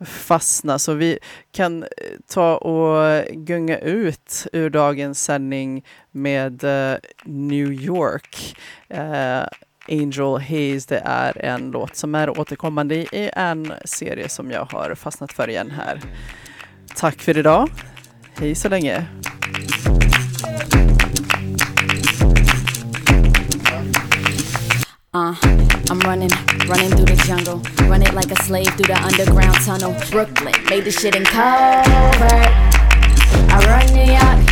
fastna 0.00 0.78
så 0.78 0.92
vi 0.92 1.18
kan 1.52 1.82
eh, 1.82 1.88
ta 2.26 2.56
och 2.56 3.24
gunga 3.32 3.78
ut 3.78 4.46
ur 4.52 4.70
dagens 4.70 5.24
sändning 5.24 5.84
med 6.10 6.64
eh, 6.64 6.98
New 7.24 7.72
York. 7.72 8.56
Uh, 8.94 9.48
Angel 9.90 10.40
Haze, 10.40 10.86
det 10.88 11.02
är 11.04 11.44
en 11.44 11.70
låt 11.70 11.96
som 11.96 12.14
är 12.14 12.40
återkommande 12.40 12.94
i 12.94 13.30
en 13.32 13.72
serie 13.84 14.28
som 14.28 14.50
jag 14.50 14.64
har 14.64 14.94
fastnat 14.94 15.32
för 15.32 15.50
igen 15.50 15.70
här. 15.70 16.00
Tack 16.96 17.20
för 17.20 17.38
idag. 17.38 17.68
Hej 18.34 18.54
så 18.54 18.68
länge. 18.68 19.06
Uh, 25.14 25.34
I'm 25.88 26.00
running, 26.00 26.28
running 26.68 26.90
through 26.90 27.06
the 27.06 27.22
jungle. 27.26 27.62
Run 27.88 28.02
it 28.02 28.12
like 28.12 28.30
a 28.30 28.36
slave 28.42 28.66
through 28.76 28.88
the 28.88 29.00
underground 29.02 29.56
tunnel. 29.64 29.96
Brooklyn, 30.10 30.52
made 30.68 30.84
this 30.84 31.00
shit 31.00 31.14
in 31.14 31.24
covert. 31.24 32.52
I 33.50 33.58
run 33.66 33.86
New 33.94 34.12
York. 34.12 34.44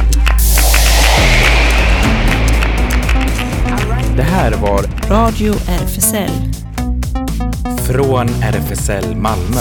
Det 4.17 4.23
här 4.23 4.53
var 4.53 4.85
Radio 5.11 5.55
RFSL. 5.55 6.31
Från 7.87 8.29
RFSL 8.29 9.15
Malmö. 9.17 9.61